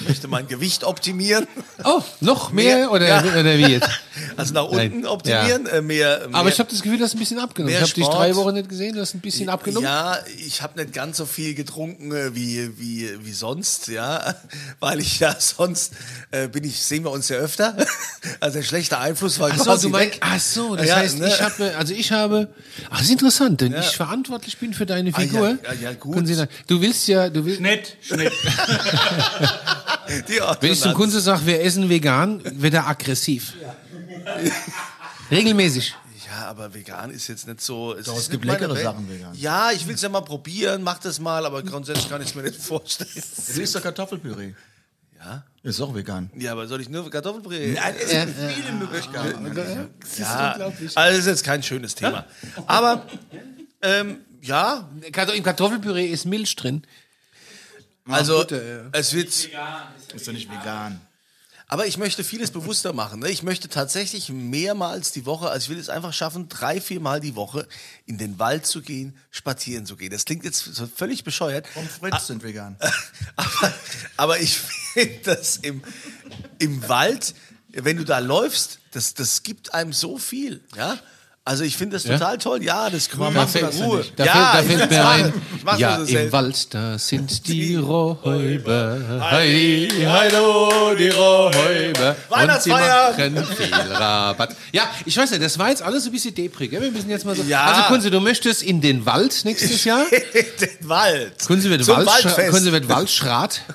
[0.00, 1.46] Ich möchte mein Gewicht optimieren.
[1.82, 3.20] Oh, noch mehr, Mehr, oder, ja.
[3.20, 3.88] oder wie jetzt?
[4.36, 5.66] Also nach unten Nein, optimieren.
[5.66, 7.72] Äh, mehr, mehr, Aber ich habe das Gefühl, du hast ein bisschen abgenommen.
[7.72, 9.84] mehr Ich habe dich drei Wochen nicht gesehen, du hast ein bisschen abgenommen.
[9.84, 14.34] Ja, ich habe nicht ganz so viel getrunken äh, wie, wie, wie sonst, ja.
[14.80, 15.92] Weil ich ja sonst
[16.30, 17.76] äh, bin ich, sehen wir uns ja öfter.
[18.40, 20.18] Also der schlechte Einfluss war Ach so, quasi du weg.
[20.20, 21.28] ach so, das Ja, heißt, ne?
[21.28, 22.48] ich habe, also ich habe,
[22.90, 25.58] ach, das ist interessant, denn ich verantwortlich bin für deine Ah, ja, Figur.
[25.62, 26.14] ja, ja, gut.
[26.14, 28.32] Können Sie sagen, du willst ja, du willst, Schnitt, Schnitt.
[30.28, 33.54] Die wenn ich zum Kunze sage, wir essen vegan, wird er aggressiv.
[35.30, 35.94] Regelmäßig.
[36.34, 37.94] Ja, aber vegan ist jetzt nicht so.
[37.94, 38.76] Es, Doch, ist es gibt leckere.
[38.76, 39.34] Sachen vegan.
[39.34, 42.34] Ja, ich will es ja mal probieren, mach das mal, aber grundsätzlich kann ich es
[42.34, 43.10] mir nicht vorstellen.
[43.12, 44.52] Du isst doch Kartoffelpüree.
[45.16, 45.44] Ja?
[45.62, 46.30] Ist auch vegan.
[46.36, 47.72] Ja, aber soll ich nur Kartoffelpüree?
[47.74, 49.56] Nein, es gibt viele Möglichkeiten.
[50.18, 52.26] ja, also das ist jetzt kein schönes Thema.
[52.66, 53.06] Aber
[53.82, 54.90] ähm, ja,
[55.34, 56.82] Im Kartoffelpüree ist Milch drin.
[58.06, 58.82] also Butter, ja.
[58.92, 59.28] es wird.
[59.28, 59.48] Ist
[60.28, 61.00] doch nicht vegan.
[61.66, 63.20] Aber ich möchte vieles bewusster machen.
[63.20, 63.30] Ne?
[63.30, 67.36] Ich möchte tatsächlich mehrmals die Woche, also ich will es einfach schaffen, drei, viermal die
[67.36, 67.66] Woche
[68.04, 70.10] in den Wald zu gehen, spazieren zu gehen.
[70.10, 71.66] Das klingt jetzt völlig bescheuert.
[71.72, 72.76] Pommes frites sind vegan.
[73.36, 73.74] aber,
[74.16, 75.82] aber ich finde das im,
[76.58, 77.34] im Wald,
[77.70, 80.62] wenn du da läufst, das, das gibt einem so viel.
[80.76, 80.98] Ja?
[81.46, 82.62] Also ich finde das total toll.
[82.62, 83.98] Ja, das Grün machst macht das Ruhe.
[83.98, 84.18] nicht?
[84.18, 85.32] Da ja, fällt, da fällt mir ein,
[85.78, 86.32] ja, im selten.
[86.32, 89.20] Wald, da sind die Räuber.
[89.30, 92.16] Heidi, hallo, die Räuber.
[92.30, 93.14] Weihnachtsfeier.
[93.18, 94.56] Und machen viel Rabatt.
[94.72, 96.70] Ja, ich weiß ja, das war jetzt alles ein bisschen deprig.
[96.70, 96.80] gell?
[96.80, 97.42] Wir müssen jetzt mal so.
[97.42, 97.66] Ja.
[97.66, 100.06] Also, Kunze, du möchtest in den Wald nächstes Jahr?
[100.08, 101.44] den Wald.
[101.46, 102.50] Kunze wird, Waldfest.
[102.52, 103.60] Kunze wird Waldschrat.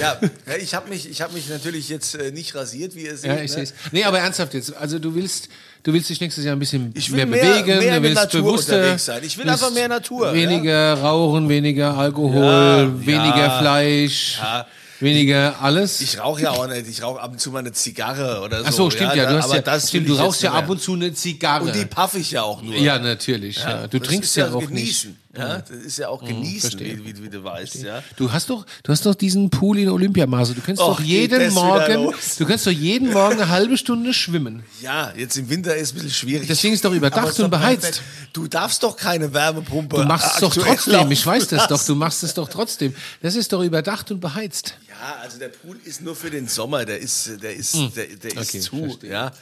[0.00, 3.16] Ja, ja, ich habe mich, ich hab mich natürlich jetzt äh, nicht rasiert, wie ihr
[3.16, 3.30] seht.
[3.30, 3.48] Ja, ich ne?
[3.48, 3.74] sehe es.
[3.92, 4.74] Nee, aber ernsthaft jetzt.
[4.74, 5.50] Also, du willst,
[5.84, 7.78] du willst dich nächstes Jahr ein bisschen mehr, mehr- bewegen.
[7.78, 8.98] mehr du willst Natur bewusster.
[8.98, 9.22] sein.
[9.24, 13.58] Ich will einfach mehr Natur, Weniger rauchen, weniger Alkohol, Ja, weniger ja.
[13.60, 14.66] Fleisch, Ja.
[15.00, 16.00] weniger alles.
[16.00, 16.88] Ich rauche ja auch nicht.
[16.88, 18.64] Ich rauche ab und zu mal eine Zigarre oder so.
[18.66, 19.30] Ach so, stimmt ja.
[19.30, 21.64] Du, hast aber ja, das stimmt, du rauchst ja ab und zu eine Zigarre.
[21.64, 22.74] Und die paffe ich ja auch nur.
[22.74, 23.58] ja, natürlich.
[23.58, 23.86] Ja.
[23.86, 25.10] Du trinkst ja auch genießen.
[25.10, 25.20] nicht.
[25.36, 26.98] Ja, das ist ja auch genießen, verstehe.
[26.98, 27.76] wie, wie, wie du weißt.
[27.82, 28.02] Ja.
[28.16, 30.54] Du hast doch, du hast doch diesen Pool in Olympiamaße.
[30.54, 34.62] Du kannst Och, doch jeden Morgen, du kannst doch jeden Morgen eine halbe Stunde schwimmen.
[34.80, 36.48] ja, jetzt im Winter ist es ein bisschen schwierig.
[36.48, 38.02] Das Ding ist doch überdacht und beheizt.
[38.32, 39.96] du darfst doch keine Wärmepumpe.
[39.96, 41.10] Du machst es doch trotzdem.
[41.10, 41.84] Ich weiß das doch.
[41.84, 42.94] Du machst es doch trotzdem.
[43.22, 44.76] Das ist doch überdacht und beheizt.
[44.88, 48.30] Ja, also der Pool ist nur für den Sommer, der ist, der ist, der, der
[48.30, 48.38] ist Hm.
[48.38, 49.10] Okay, zu, verstehe.
[49.10, 49.32] ja.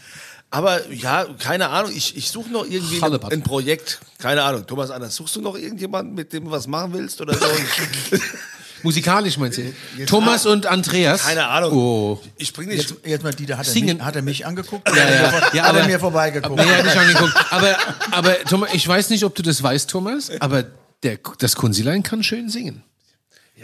[0.53, 4.00] Aber ja, keine Ahnung, ich, ich suche noch irgendwie ein, ein Projekt.
[4.18, 7.34] Keine Ahnung, Thomas Anders, suchst du noch irgendjemanden, mit dem du was machen willst oder
[7.34, 7.46] so?
[8.82, 9.72] Musikalisch meinst du?
[10.07, 11.22] Thomas und Andreas.
[11.24, 11.72] keine Ahnung.
[11.72, 12.20] Oh.
[12.36, 12.80] Ich bring dich.
[12.80, 13.96] Jetzt, jetzt mal, Dieter, hat er, Singen.
[13.98, 14.88] mich, hat er mich angeguckt?
[14.88, 15.32] Ja, ja.
[15.32, 16.57] Hat Ja, er aber- mir vorbeigeguckt?
[16.57, 17.34] Nee, hab ich angeguckt.
[17.50, 17.76] Aber,
[18.11, 20.64] aber Thomas, ich weiß nicht, ob du das weißt, Thomas, aber
[21.03, 22.82] der, das Kunzilein kann schön singen.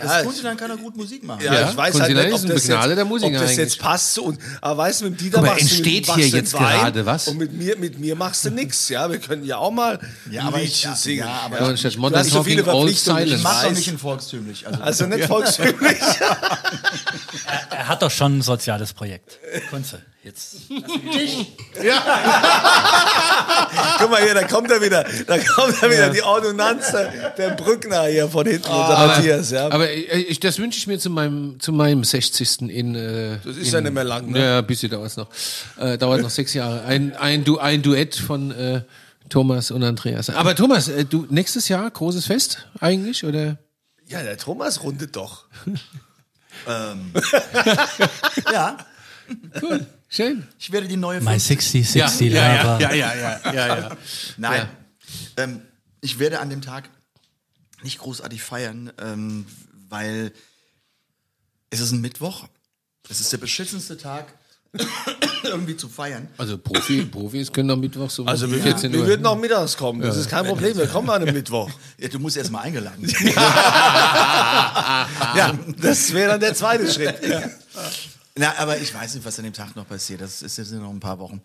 [0.00, 1.42] Das Kunst, dann kann er gut Musik machen.
[1.44, 3.56] Ja, Ja, ich weiß halt nicht, ob das, jetzt, Musiker ob das eigentlich.
[3.58, 4.18] jetzt passt.
[4.18, 6.52] Und, aber weißt du, mit Dieter Guck mal, machst du, entsteht machst hier du jetzt
[6.54, 7.28] Wein gerade was?
[7.28, 8.88] Und mit mir, mit mir machst du nix.
[8.88, 9.98] Ja, wir können ja auch mal
[10.30, 11.18] Ja, aber ich- ja, singen.
[11.20, 13.18] ja, aber- Ja, Du Modern hast so viele Verpflichtungen.
[13.22, 13.42] Ich Silence.
[13.42, 14.66] mach doch nicht in volkstümlich.
[14.66, 15.98] Also, Also nicht volkstümlich.
[17.70, 19.38] Er hat doch schon ein soziales Projekt.
[19.70, 20.56] Kunze, jetzt.
[23.98, 25.04] Guck mal hier, da kommt er wieder.
[25.26, 29.50] Da kommt er wieder, die Ordonnanz, der, der Brückner hier von hinten, unser Matthias.
[29.50, 29.70] Ja.
[29.70, 32.62] Aber ich, das wünsche ich mir zu meinem, zu meinem 60.
[32.70, 32.94] in.
[32.94, 34.38] Äh, Das ist in, ja nicht mehr lang, ne?
[34.38, 35.28] Ja, ein bisschen dauert es noch.
[35.78, 36.84] Äh, dauert noch sechs Jahre.
[36.84, 38.82] Ein, ein, du, ein Duett von äh,
[39.30, 40.28] Thomas und Andreas.
[40.30, 43.58] Aber Thomas, äh, du nächstes Jahr großes Fest eigentlich oder?
[44.06, 45.46] ja, der Thomas rundet doch.
[48.52, 48.76] ja,
[49.60, 50.46] Cool, schön.
[50.58, 52.80] ich werde die neue My 60, 60 ja, Lover.
[52.80, 53.96] ja, ja, ja, ja, ja.
[54.36, 54.68] Nein.
[55.36, 55.62] Ähm,
[56.00, 56.90] ich werde an dem Tag
[57.82, 59.46] nicht großartig feiern, ähm,
[59.88, 60.32] weil
[61.70, 62.48] es ist ein Mittwoch.
[63.08, 64.34] Es ist der beschissenste Tag,
[65.44, 66.28] irgendwie zu feiern.
[66.36, 70.00] Also Profi, Profis können am Mittwoch so Also wir, 14 wir würden auch mittags kommen.
[70.02, 70.76] Das ist kein Problem.
[70.76, 71.70] Wir kommen an einem Mittwoch.
[71.98, 73.10] Ja, du musst erst mal eingeladen.
[75.36, 77.16] Ja, das wäre dann der zweite Schritt.
[78.38, 80.20] Na, aber ich weiß nicht, was an dem Tag noch passiert.
[80.20, 81.42] Das ist jetzt noch ein paar Wochen.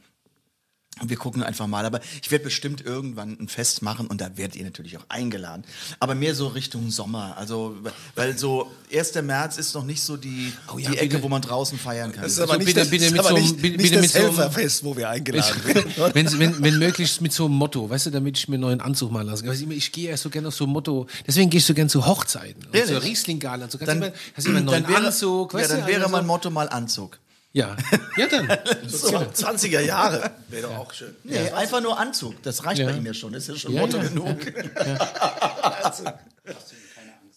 [1.01, 1.85] Und wir gucken einfach mal.
[1.85, 5.63] Aber ich werde bestimmt irgendwann ein Fest machen und da werdet ihr natürlich auch eingeladen.
[5.99, 7.35] Aber mehr so Richtung Sommer.
[7.35, 7.75] Also,
[8.15, 9.15] weil so 1.
[9.23, 12.21] März ist noch nicht so die, Oh ja, die Ecke, wo man draußen feiern kann.
[12.23, 14.11] Das ist aber nicht, bitte- das, bitte mit so einem- nicht, bitte nicht mit das
[14.13, 15.91] so einem- Helferfest, wo wir eingeladen werden.
[16.13, 18.81] wenn, wenn, wenn möglichst mit so einem Motto, weißt du, damit ich mir einen neuen
[18.81, 19.45] Anzug mal lasse.
[19.47, 21.73] Weißt du, Ich gehe ja so gerne auf so ein Motto, deswegen gehe ich so
[21.73, 22.65] gerne zu Hochzeiten.
[22.67, 22.93] Und Ehrlich?
[22.95, 23.67] so Riesling-Gala.
[23.69, 25.53] So, Dann, immer, hast du immer einen neuen dann wäre, Anzug.
[25.53, 26.27] ja, dann du, wäre also mein so.
[26.27, 27.17] Motto mal Anzug.
[27.55, 27.77] Ja,
[28.17, 28.47] ja dann.
[28.87, 30.31] So 20er Jahre.
[30.49, 31.15] Wäre doch auch schön.
[31.23, 32.41] Nee, einfach nur Anzug.
[32.43, 32.87] Das reicht Ja.
[32.89, 33.31] bei Ihnen ja schon.
[33.33, 34.03] Das ist ja schon Ja, Motto ja.
[34.03, 34.37] genug.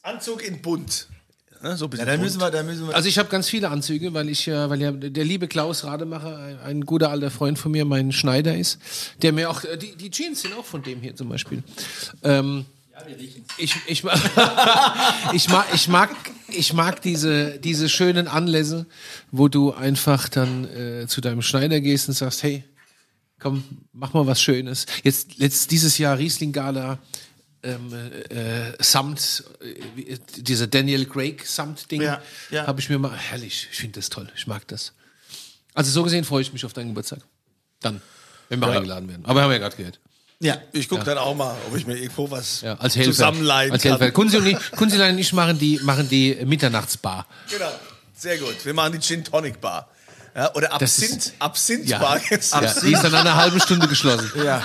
[0.03, 1.09] Anzug in bunt.
[1.63, 2.23] So ein Ja, bisschen da bunt.
[2.23, 2.95] müssen wir, da müssen wir.
[2.95, 6.37] Also ich habe ganz viele Anzüge, weil ich ja, weil ja der liebe Klaus Rademacher,
[6.39, 8.79] ein, ein guter alter Freund von mir, mein Schneider ist,
[9.23, 11.63] der mir auch äh, die, die Jeans sind auch von dem hier zum Beispiel.
[12.23, 12.67] Ähm,
[13.59, 14.05] ich, ich,
[15.33, 16.11] ich mag, ich mag,
[16.49, 18.87] ich mag diese, diese schönen Anlässe,
[19.31, 22.65] wo du einfach dann äh, zu deinem Schneider gehst und sagst, hey,
[23.39, 24.87] komm, mach mal was Schönes.
[25.03, 26.99] Jetzt, letzt, dieses Jahr Riesling Gala,
[27.63, 27.93] ähm,
[28.29, 32.67] äh, Samt, äh, dieser Daniel Craig Samt-Ding, Ja, ja.
[32.67, 34.93] habe ich mir mal, herrlich, ich finde das toll, ich mag das.
[35.75, 37.21] Also so gesehen freue ich mich auf deinen Geburtstag.
[37.81, 38.01] Dann,
[38.49, 39.25] wenn wir eingeladen werden.
[39.27, 40.01] Aber haben wir ja gerade gehört.
[40.41, 40.57] Ja.
[40.73, 43.11] Ich gucke dann auch mal, ob ich mir irgendwo was Ja, als Helfer.
[43.13, 43.93] zusammenleihen als kann.
[43.93, 44.11] Helfer.
[44.13, 47.27] Kunzi und ich, Kunzilein und ich machen die, machen die Mitternachtsbar.
[47.51, 47.71] Genau,
[48.17, 48.57] sehr gut.
[48.65, 49.89] Wir machen die Gin Tonic Bar.
[50.35, 51.99] Ja, oder Das Absinth, ist- Absinth Ja.
[51.99, 52.19] Bar.
[52.19, 52.35] du?
[52.35, 54.31] Ja, die ist dann nach einer halben Stunde geschlossen.
[54.45, 54.63] Ja.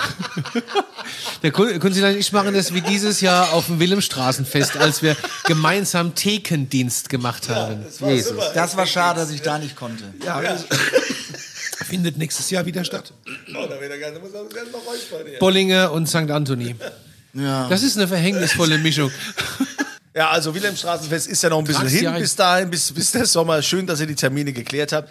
[1.42, 5.16] Der Kun- Kunzilein und ich machen das wie dieses Jahr auf dem Wilhelmstraßenfest, als wir
[5.44, 7.86] gemeinsam Thekendienst gemacht haben.
[8.00, 8.52] Jesus.
[8.54, 10.04] Das war schade, dass ich da nicht konnte.
[11.84, 13.12] Findet nächstes Jahr wieder statt.
[13.50, 15.38] Oh, da wird er gerne, muss er gerne noch räuspern hier.
[15.38, 16.30] Bollinger und St.
[16.30, 16.74] Anthony.
[17.34, 17.68] Ja.
[17.68, 19.10] Das ist eine verhängnisvolle Mischung.
[20.14, 22.18] Ja, also Wilhelmstraßenfest ist ja noch ein bisschen Krass, hin ja.
[22.18, 23.62] bis dahin, bis, bis der Sommer.
[23.62, 25.10] Schön, dass ihr die Termine geklärt habt.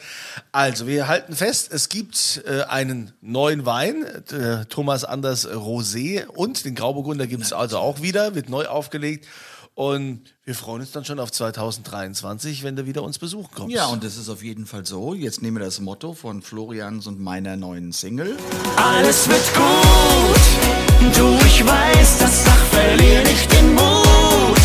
[0.51, 6.65] Also, wir halten fest, es gibt äh, einen neuen Wein, äh, Thomas Anders Rosé und
[6.65, 9.25] den Grauburgunder gibt es also auch wieder, wird neu aufgelegt.
[9.81, 13.75] Und wir freuen uns dann schon auf 2023, wenn du wieder uns besuchen kommst.
[13.75, 15.15] Ja, und das ist auf jeden Fall so.
[15.15, 18.37] Jetzt nehmen wir das Motto von Florians und meiner neuen Single.
[18.75, 21.15] Alles wird gut.
[21.17, 24.61] Du, ich weiß, das Sach verlier nicht den Mut.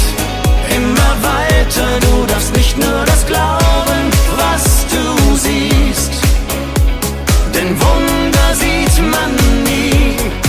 [0.77, 6.13] Immer weiter, du darfst nicht nur das glauben, was du siehst.
[7.55, 10.46] Denn Wunder sieht man nie.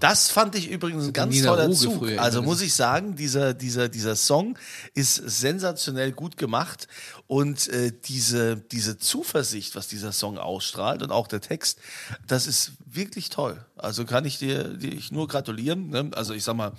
[0.00, 1.98] Das fand ich übrigens ein ganz toller Ruge Zug.
[1.98, 4.58] früher Also muss ich sagen, dieser, dieser, dieser Song
[4.94, 6.88] ist sensationell gut gemacht
[7.26, 11.78] und äh, diese, diese Zuversicht, was dieser Song ausstrahlt und auch der Text,
[12.26, 13.64] das ist wirklich toll.
[13.76, 15.90] Also kann ich dir, dir ich nur gratulieren.
[15.90, 16.10] Ne?
[16.14, 16.72] Also ich sag mal,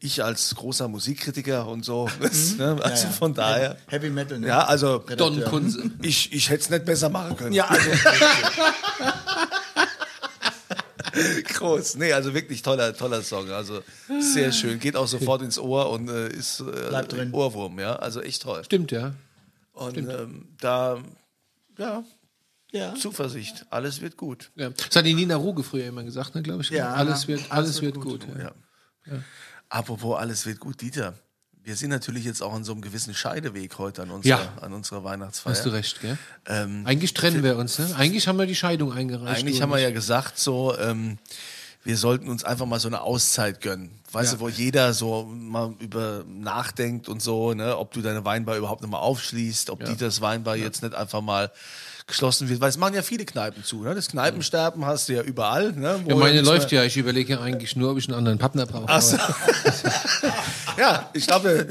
[0.00, 2.78] ich als großer Musikkritiker und so, das, ne?
[2.82, 3.76] also von daher.
[3.86, 4.48] Heavy Metal, ne?
[4.48, 5.90] Ja, also Don Kunze.
[6.02, 7.52] ich, ich hätte es nicht besser machen können.
[7.52, 7.90] Ja, also,
[11.44, 11.96] Groß.
[11.96, 13.50] Nee, also wirklich toller, toller Song.
[13.50, 13.82] Also
[14.20, 14.78] sehr schön.
[14.78, 17.32] Geht auch sofort ins Ohr und äh, ist äh, Bleibt drin.
[17.32, 17.96] Ohrwurm, ja.
[17.96, 18.64] Also echt toll.
[18.64, 19.14] Stimmt, ja.
[19.72, 21.02] Und ähm, da,
[21.78, 22.04] ja,
[22.70, 22.94] ja.
[22.94, 23.66] Zuversicht.
[23.70, 24.50] Alles wird gut.
[24.56, 24.70] ja.
[24.70, 26.70] Das hat die Nina Ruge früher immer gesagt, ne, glaube ich.
[26.70, 28.26] Ja, alles wird, alles, wird gut.
[28.38, 28.52] ja.
[29.06, 29.22] Ja.
[29.68, 30.80] Apropos, alles wird gut.
[30.80, 31.14] Dieter,
[31.64, 34.52] wir sind natürlich jetzt auch an so einem gewissen Scheideweg heute an unserer, Ja.
[34.60, 35.54] an unserer Weihnachtsfeier.
[35.54, 36.18] Hast du recht, gell?
[36.46, 37.94] Ähm, Eigentlich trennen wir uns, ne?
[37.96, 39.40] Eigentlich haben wir die Scheidung eingereicht.
[39.40, 41.18] Eigentlich haben wir ja gesagt, so, ähm,
[41.82, 43.90] wir sollten uns einfach mal so eine Auszeit gönnen.
[44.12, 44.38] Weißt Ja.
[44.38, 48.82] du, wo jeder so mal über nachdenkt und so, ne, ob du deine Weinbar überhaupt
[48.82, 51.50] noch mal aufschließt, ob Dieters Weinbar jetzt nicht einfach mal
[52.06, 53.94] geschlossen wird, weil es machen ja viele Kneipen zu, ne?
[53.94, 56.04] Das Kneipensterben hast du ja überall, ne?
[56.06, 56.84] Ja, meine läuft ja.
[56.84, 59.00] Ich überlege ja eigentlich nur, ob ich einen anderen Partner brauche.
[59.00, 59.16] So.
[60.76, 61.68] Ja, ich glaube,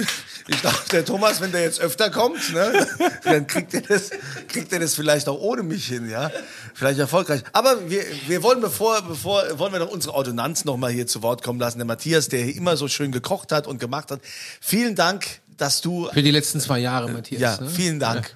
[0.48, 2.88] ich glaube, der Thomas, wenn der jetzt öfter kommt, ne,
[3.24, 4.12] dann kriegt er das,
[4.48, 6.32] kriegt er das vielleicht auch ohne mich hin, ja.
[6.74, 7.44] Vielleicht erfolgreich.
[7.52, 11.22] Aber wir, wir wollen bevor, bevor, wollen wir doch unsere Ordonnanz noch mal hier zu
[11.22, 11.80] Wort kommen lassen.
[11.80, 14.22] Der Matthias, der hier immer so schön gekocht hat und gemacht hat.
[14.62, 15.26] Vielen Dank,
[15.58, 17.42] dass du, Für die letzten zwei Jahre, Matthias.
[17.42, 17.70] ja, ne?
[17.70, 18.36] vielen Dank.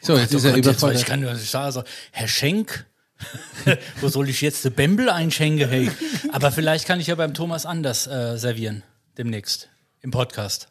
[0.00, 1.00] So, jetzt ist er jetzt, überfordert.
[1.00, 1.82] ich kann nur sagen,
[2.12, 2.86] Herr Schenk,
[4.00, 5.68] wo soll ich jetzt den Bembel einschenken?
[5.68, 5.90] Hey?
[6.32, 8.82] Aber vielleicht kann ich ja beim Thomas anders äh, servieren,
[9.16, 9.68] demnächst,
[10.00, 10.68] im Podcast.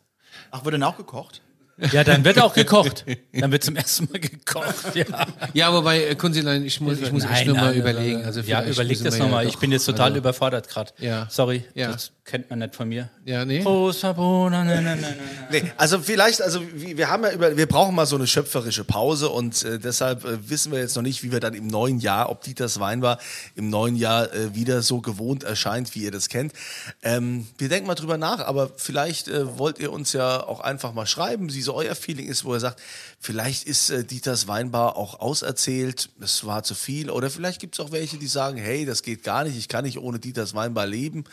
[0.51, 1.41] Ach, wird denn auch gekocht?
[1.91, 3.05] Ja, dann wird auch gekocht.
[3.33, 5.05] Dann wird zum ersten Mal gekocht, ja.
[5.53, 8.25] Ja, wobei, äh, Kunzilein, ich muss, ich muss echt Nein, nur mal nein, überlegen.
[8.25, 9.45] Also ja, überleg das ja nochmal.
[9.45, 10.91] doch- Ich bin jetzt total also- überfordert gerade.
[10.97, 11.27] Ja.
[11.29, 11.91] Sorry, Ja.
[11.91, 13.09] das kennt man nicht von mir.
[13.25, 13.59] Ja, nee.
[13.61, 15.15] Großer Bruder, nein, nein, nein,
[15.49, 15.61] nein.
[15.63, 19.29] Nee, also vielleicht, also wir, haben ja über, wir brauchen mal so eine schöpferische Pause
[19.29, 22.29] und äh, deshalb äh, wissen wir jetzt noch nicht, wie wir dann im neuen Jahr,
[22.29, 23.19] ob Dieters Wein war,
[23.55, 26.53] im neuen Jahr äh, wieder so gewohnt erscheint, wie ihr das kennt.
[27.03, 30.93] Ähm, wir denken mal drüber nach, aber vielleicht äh, wollt ihr uns ja auch einfach
[30.93, 32.81] mal schreiben, wie so euer Feeling ist, wo ihr sagt,
[33.19, 37.79] vielleicht ist äh, Dieters Weinbar auch auserzählt, es war zu viel oder vielleicht gibt es
[37.79, 40.87] auch welche, die sagen, hey, das geht gar nicht, ich kann nicht ohne Dieters Weinbar
[40.87, 41.23] leben.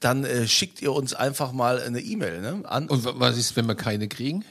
[0.00, 3.56] Dann äh, schickt ihr uns einfach mal eine E-Mail ne, an Und wa- was ist,
[3.56, 4.44] wenn wir keine kriegen?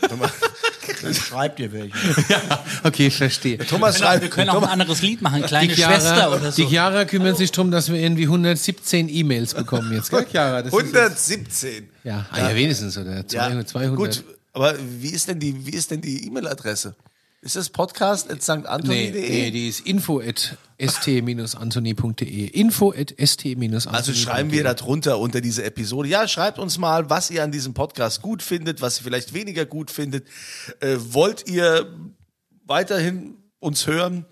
[0.00, 0.20] Dann
[1.14, 1.94] schreibt ihr welche.
[2.82, 3.58] Okay, ich verstehe.
[3.58, 6.60] Thomas Wir schreibt, können auch ein anderes Lied machen, kleine Schwester oder so.
[6.62, 10.62] die Chiara kümmert sich darum, dass wir irgendwie 117 E-Mails bekommen jetzt, gell, Chiara?
[10.62, 11.70] Das ist 117.
[11.72, 13.26] jetzt- Ja, ah, ja, wenigstens, oder?
[13.26, 13.96] 200, 200.
[13.96, 14.24] Gut,
[14.54, 16.94] aber wie ist denn die, wie ist denn die E-Mail-Adresse?
[17.42, 19.12] Ist das Podcast at Nee, stantoni.de?
[19.12, 22.46] nee, die ist info at st-antoni.de.
[22.46, 23.88] Info at st-antoni.de.
[23.92, 26.08] Also schreiben wir da drunter unter diese Episode.
[26.08, 29.66] Ja, schreibt uns mal, was ihr an diesem Podcast gut findet, was ihr vielleicht weniger
[29.66, 30.26] gut findet.
[30.80, 31.92] Äh, wollt ihr
[32.64, 34.24] weiterhin uns hören?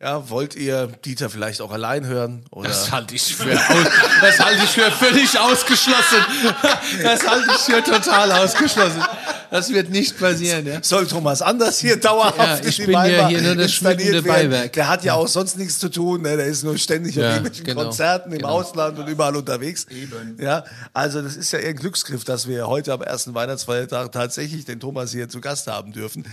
[0.00, 2.44] Ja, wollt ihr Dieter vielleicht auch allein hören?
[2.50, 2.68] Oder?
[2.68, 3.86] Das halte ich für, aus,
[4.20, 6.18] das halte ich für völlig ausgeschlossen.
[7.02, 9.02] Das halte ich für total ausgeschlossen.
[9.50, 10.66] Das wird nicht passieren.
[10.66, 10.82] Ja.
[10.82, 14.22] soll Thomas Anders hier dauerhaft Ja, in ich die bin ja hier nur das schmückende?
[14.22, 14.72] Beiwerk.
[14.74, 16.22] Der hat ja auch sonst nichts zu tun.
[16.22, 16.36] Ne?
[16.36, 17.82] Der ist nur ständig Ja, auf irgendwelchen genau.
[17.84, 18.48] Konzerten im Genau.
[18.50, 19.86] Ausland und überall unterwegs.
[20.38, 24.64] Ja, also das ist ja eher ein Glücksgriff, dass wir heute am ersten Weihnachtsfeiertag tatsächlich
[24.64, 26.24] den Thomas hier zu Gast haben dürfen.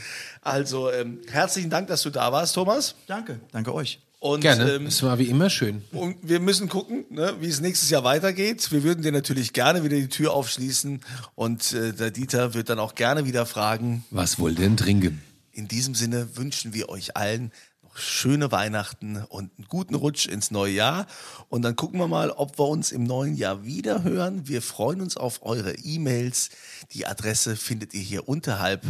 [0.42, 2.96] Also ähm, herzlichen Dank, dass du da warst, Thomas.
[3.08, 4.05] Danke, danke euch.
[4.26, 4.72] Und, Gerne.
[4.74, 5.84] Ähm, Es war wie immer schön.
[5.92, 8.72] und wir müssen gucken, ne, wie es nächstes Jahr weitergeht.
[8.72, 11.02] Wir würden dir natürlich gerne wieder die Tür aufschließen
[11.36, 15.22] und äh, der Dieter wird dann auch gerne wieder fragen, Was wohl denn trinken?
[15.52, 17.52] In diesem Sinne wünschen wir euch allen
[17.84, 21.06] noch schöne Weihnachten und einen guten Rutsch ins neue Jahr.
[21.50, 24.48] Und dann gucken wir mal, ob wir uns im neuen Jahr wieder hören.
[24.48, 26.50] Wir freuen uns auf eure E-Mails.
[26.94, 28.82] Die Adresse findet ihr hier unterhalb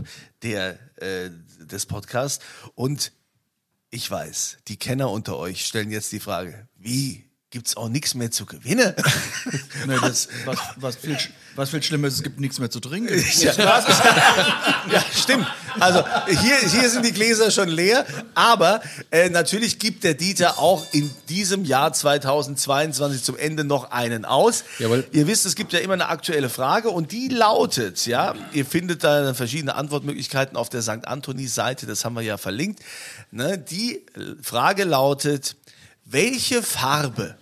[0.43, 1.29] der, äh,
[1.59, 2.41] des Podcasts.
[2.73, 3.11] Und
[3.95, 7.23] ich weiß, die Kenner unter euch stellen jetzt die Frage, wie
[7.55, 8.93] gibt's auch nichts mehr zu gewinnen?
[9.87, 11.15] Nee, das, was, was, viel,
[11.55, 13.13] was viel schlimmer ist, es gibt nichts mehr zu trinken.
[13.39, 13.53] Ja,
[14.91, 15.45] ja, stimmt.
[15.79, 18.81] Also hier, hier sind die Gläser schon leer, aber
[19.11, 24.63] äh, natürlich gibt der Dieter auch in diesem Jahr 2022 zum Ende noch einen aus.
[24.79, 25.05] Jawohl.
[25.11, 29.03] Ihr wisst, es gibt ja immer eine aktuelle Frage und die lautet, ja, ihr findet
[29.03, 31.05] da verschiedene Antwortmöglichkeiten auf der St.
[31.07, 32.79] Anthony-Seite, das haben wir ja verlinkt.
[33.31, 34.01] Ne, die
[34.41, 35.55] Frage lautet,
[36.05, 37.35] welche Farbe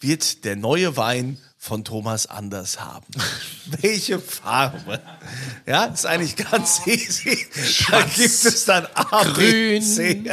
[0.00, 3.06] wird der neue Wein von Thomas Anders haben.
[3.82, 4.98] Welche Farbe?
[5.66, 7.46] Ja, ist eigentlich ganz easy.
[7.90, 9.82] Da gibt es dann A, B, Grün.
[9.82, 10.24] C.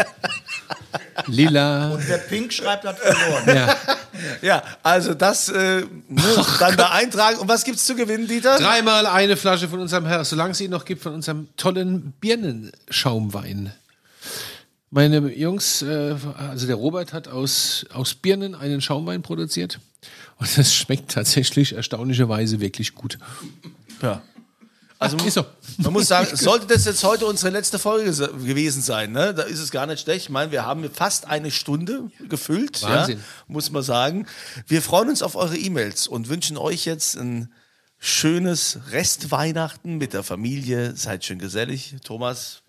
[1.26, 2.00] Lila.
[2.00, 3.44] Wer Pink schreibt, hat verloren.
[3.46, 3.76] Ja.
[4.42, 7.40] Ja, also das äh, ne, dann da eintragen.
[7.40, 8.58] Und was gibt's zu gewinnen, Dieter?
[8.58, 13.74] Dreimal eine Flasche von unserem Herr, solange es ihn noch gibt, von unserem tollen Birnenschaumwein.
[14.90, 19.80] Meine Jungs, äh, also der Robert hat aus, aus Birnen einen Schaumwein produziert.
[20.38, 23.18] Und das schmeckt tatsächlich erstaunlicherweise wirklich gut.
[24.02, 24.22] Ja.
[25.00, 25.46] Also Ist so.
[25.78, 29.32] man muss sagen, sollte das jetzt heute unsere letzte Folge se- gewesen sein, ne?
[29.34, 30.26] da ist es gar nicht schlecht.
[30.26, 32.82] Ich meine, wir haben fast eine Stunde gefüllt.
[32.82, 33.08] Ja,
[33.48, 34.26] muss man sagen.
[34.68, 37.52] Wir freuen uns auf eure E-Mails und wünschen euch jetzt ein
[38.00, 40.96] schönes Restweihnachten mit der Familie.
[40.96, 41.96] Seid schön gesellig.
[42.04, 42.64] Thomas,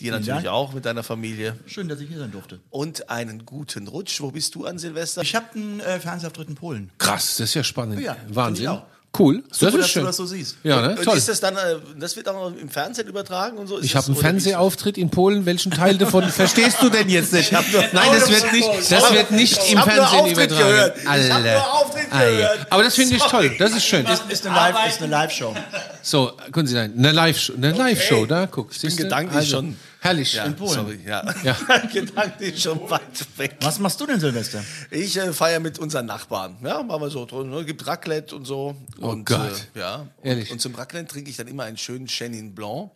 [0.00, 0.46] dir natürlich Dank.
[0.48, 1.56] auch mit deiner Familie.
[1.66, 2.60] Schön, dass ich hier sein durfte.
[2.70, 4.20] Und einen guten Rutsch.
[4.20, 5.22] Wo bist du an Silvester?
[5.22, 6.90] Ich habe einen äh, Fernsehauftritt in Polen.
[6.98, 8.00] Krass, das ist ja spannend.
[8.00, 8.78] Ja, Wahnsinn.
[9.12, 9.18] Ich.
[9.18, 9.42] Cool.
[9.48, 10.02] Das Super, ist dass schön.
[10.02, 10.56] du das so siehst.
[10.62, 10.90] Ja, ne?
[10.96, 11.16] Und Toll.
[11.16, 13.78] ist das dann, äh, das wird auch im Fernsehen übertragen und so?
[13.78, 14.30] Ist Ich das- habe einen ist das?
[14.52, 15.46] Fernsehauftritt in Polen.
[15.46, 17.50] Welchen Teil davon verstehst du denn jetzt nicht?
[17.50, 17.64] Nein,
[18.12, 20.48] das wird nicht, das wird nicht Ich im Fernsehen übertragen.
[20.68, 20.96] gehört.
[20.98, 21.40] Ich hab Alter.
[21.40, 22.66] nur Auftritt gehört.
[22.70, 23.50] Aber das finde ich toll.
[23.58, 24.06] Das ist schön.
[24.28, 25.54] Ist eine Live- ist eine Live-Show.
[26.02, 26.92] So, können Sie sein.
[26.96, 28.70] Eine Live-Show, eine Live-Show, da guck.
[28.72, 30.34] Ich bin gedanklich schon- Herrlich.
[30.34, 31.24] Ja, sorry, ja.
[31.42, 31.56] Ja.
[31.92, 33.56] Gedanklich schon weit weg.
[33.60, 34.62] Was machst du denn, Silvester?
[34.90, 36.56] Ich äh, feiere mit unseren Nachbarn.
[36.62, 37.50] Ja, machen wir so drin.
[37.50, 37.64] Ne?
[37.64, 38.76] Gibt Raclette und so.
[39.00, 39.66] Oh und, Gott.
[39.74, 40.06] Äh, ja.
[40.22, 40.50] Ehrlich.
[40.50, 42.90] Und, und zum Raclette trinke ich dann immer einen schönen Chenin Blanc.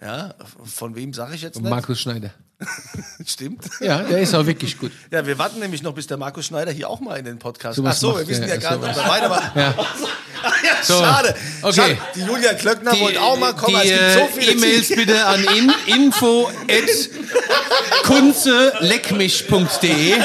[0.00, 0.34] Ja,
[0.64, 1.70] von wem sage ich jetzt nicht?
[1.70, 2.32] Markus Schneider.
[3.24, 3.64] Stimmt.
[3.80, 4.90] Ja, der ist auch wirklich gut.
[5.10, 7.76] Ja, wir warten nämlich noch, bis der Markus Schneider hier auch mal in den Podcast.
[7.76, 9.56] Sowas Ach so, wir wissen der, ja gar nicht, ob er weitermacht.
[9.56, 9.74] Ja.
[9.76, 9.96] Ach
[10.44, 10.51] ja,
[10.84, 11.34] So, schade.
[11.62, 11.74] okay.
[11.74, 11.98] Schade.
[12.16, 13.80] Die Julia Klöckner wollte auch mal kommen.
[13.82, 16.88] Die es gibt so äh, viele E-Mails bitte an in, info at
[18.04, 20.14] kunzeleckmich.de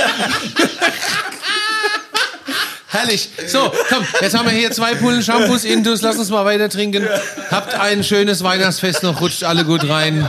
[2.90, 3.30] Herrlich.
[3.48, 7.06] So, komm, jetzt haben wir hier zwei Pullen Shampoos, Intus, lass uns mal weiter trinken.
[7.52, 10.28] Habt ein schönes Weihnachtsfest noch, rutscht alle gut rein.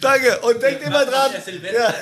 [0.00, 0.38] Danke.
[0.40, 1.30] Und denkt immer dran.
[1.32, 1.94] Ja.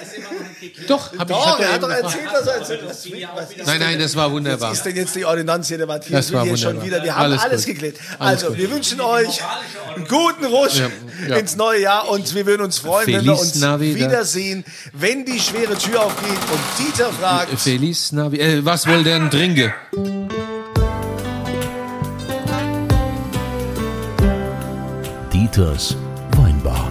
[0.86, 2.80] Doch, hab ich, Doch, hab er ja hat doch erzählt, dass er erzählt.
[2.84, 4.72] Was, was ist Nein, nein, das war wunderbar.
[4.72, 5.78] ist denn jetzt die Ordinanz hier?
[5.78, 6.86] Der Matthias Das war hier schon wunderbar.
[6.86, 7.05] wieder.
[7.05, 7.74] Wir haben alles, Alles gut.
[7.74, 7.97] geklärt.
[8.18, 8.59] Alles Also, gut.
[8.59, 9.40] wir wünschen euch
[9.94, 10.80] einen guten Rutsch
[11.28, 11.36] ja.
[11.36, 14.09] ins neue Jahr und wir würden uns freuen, wenn wir Feliz uns Navidad.
[14.11, 17.59] wiedersehen, wenn die schwere Tür aufgeht und Dieter fragt.
[17.59, 18.38] Feliz Navi.
[18.38, 19.72] Äh, was wohl denn trinke?
[25.32, 25.97] Dieters
[26.36, 26.90] Weinbar.